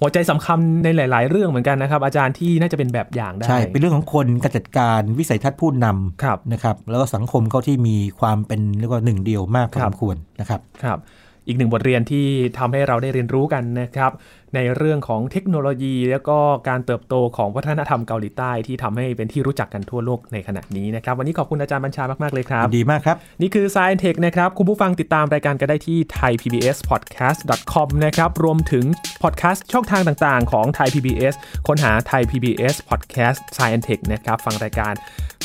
[0.00, 5.86] หัวใจสำคัญในหลาย ๆ เรื่องเหมือนกันนะครับ อาจารย์ที่น่าจะเป็นแบบอย่างได้ ใช่ เป็นเรื่องของคนการจัดการวิสัยทัศน์ผู้น
[6.24, 10.98] ครับำนะครับ แล้วก็สังคมเขาที่มีความเป็นเรียกว่าหนึ่งเดียวมากพอครัสบมควรนะครับครับ
[11.46, 12.26] อีกหนึ่งบทเรียนที่
[12.58, 14.12] ทำให้เราได้เรียนรู้กันนะครับ
[14.54, 28.84] ในเรื่องของเทคโนโลยี แล้วก็การเติบโตของวัฒนธรรมเกาหลีใต้ที่ทำให้เป็นที่รู้จักกันทั่วโลกในขณะนี้นะครับ วันนี้ขอบคุณอาจารย์บัญชามาก ๆ เลยครับ ดีมากครับ นี่คือ Science Tech นะครับ คุณผู้ฟังติดตามรายการกันได้ที่ thaipbspodcast.com นะครับรวมถึง
[29.22, 31.34] พอดแคสต์ช่องทางต่างๆ ของ Thai PBS
[31.66, 34.94] ค้นหา Thai PBS Podcast Science Tech นะครับฟังรายการ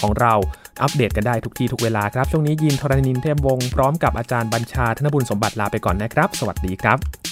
[0.01, 0.34] ของเรา
[0.82, 7.25] อัปเดตกันได้ทุกที่ทุกเวลาครับ ช่วงนี้ยินทรณินเทพวงศ์พร้อมกับอาจารย์บัญชาธนบุญสมบัติลาไปก่อนนะครับ สวัสดีครับ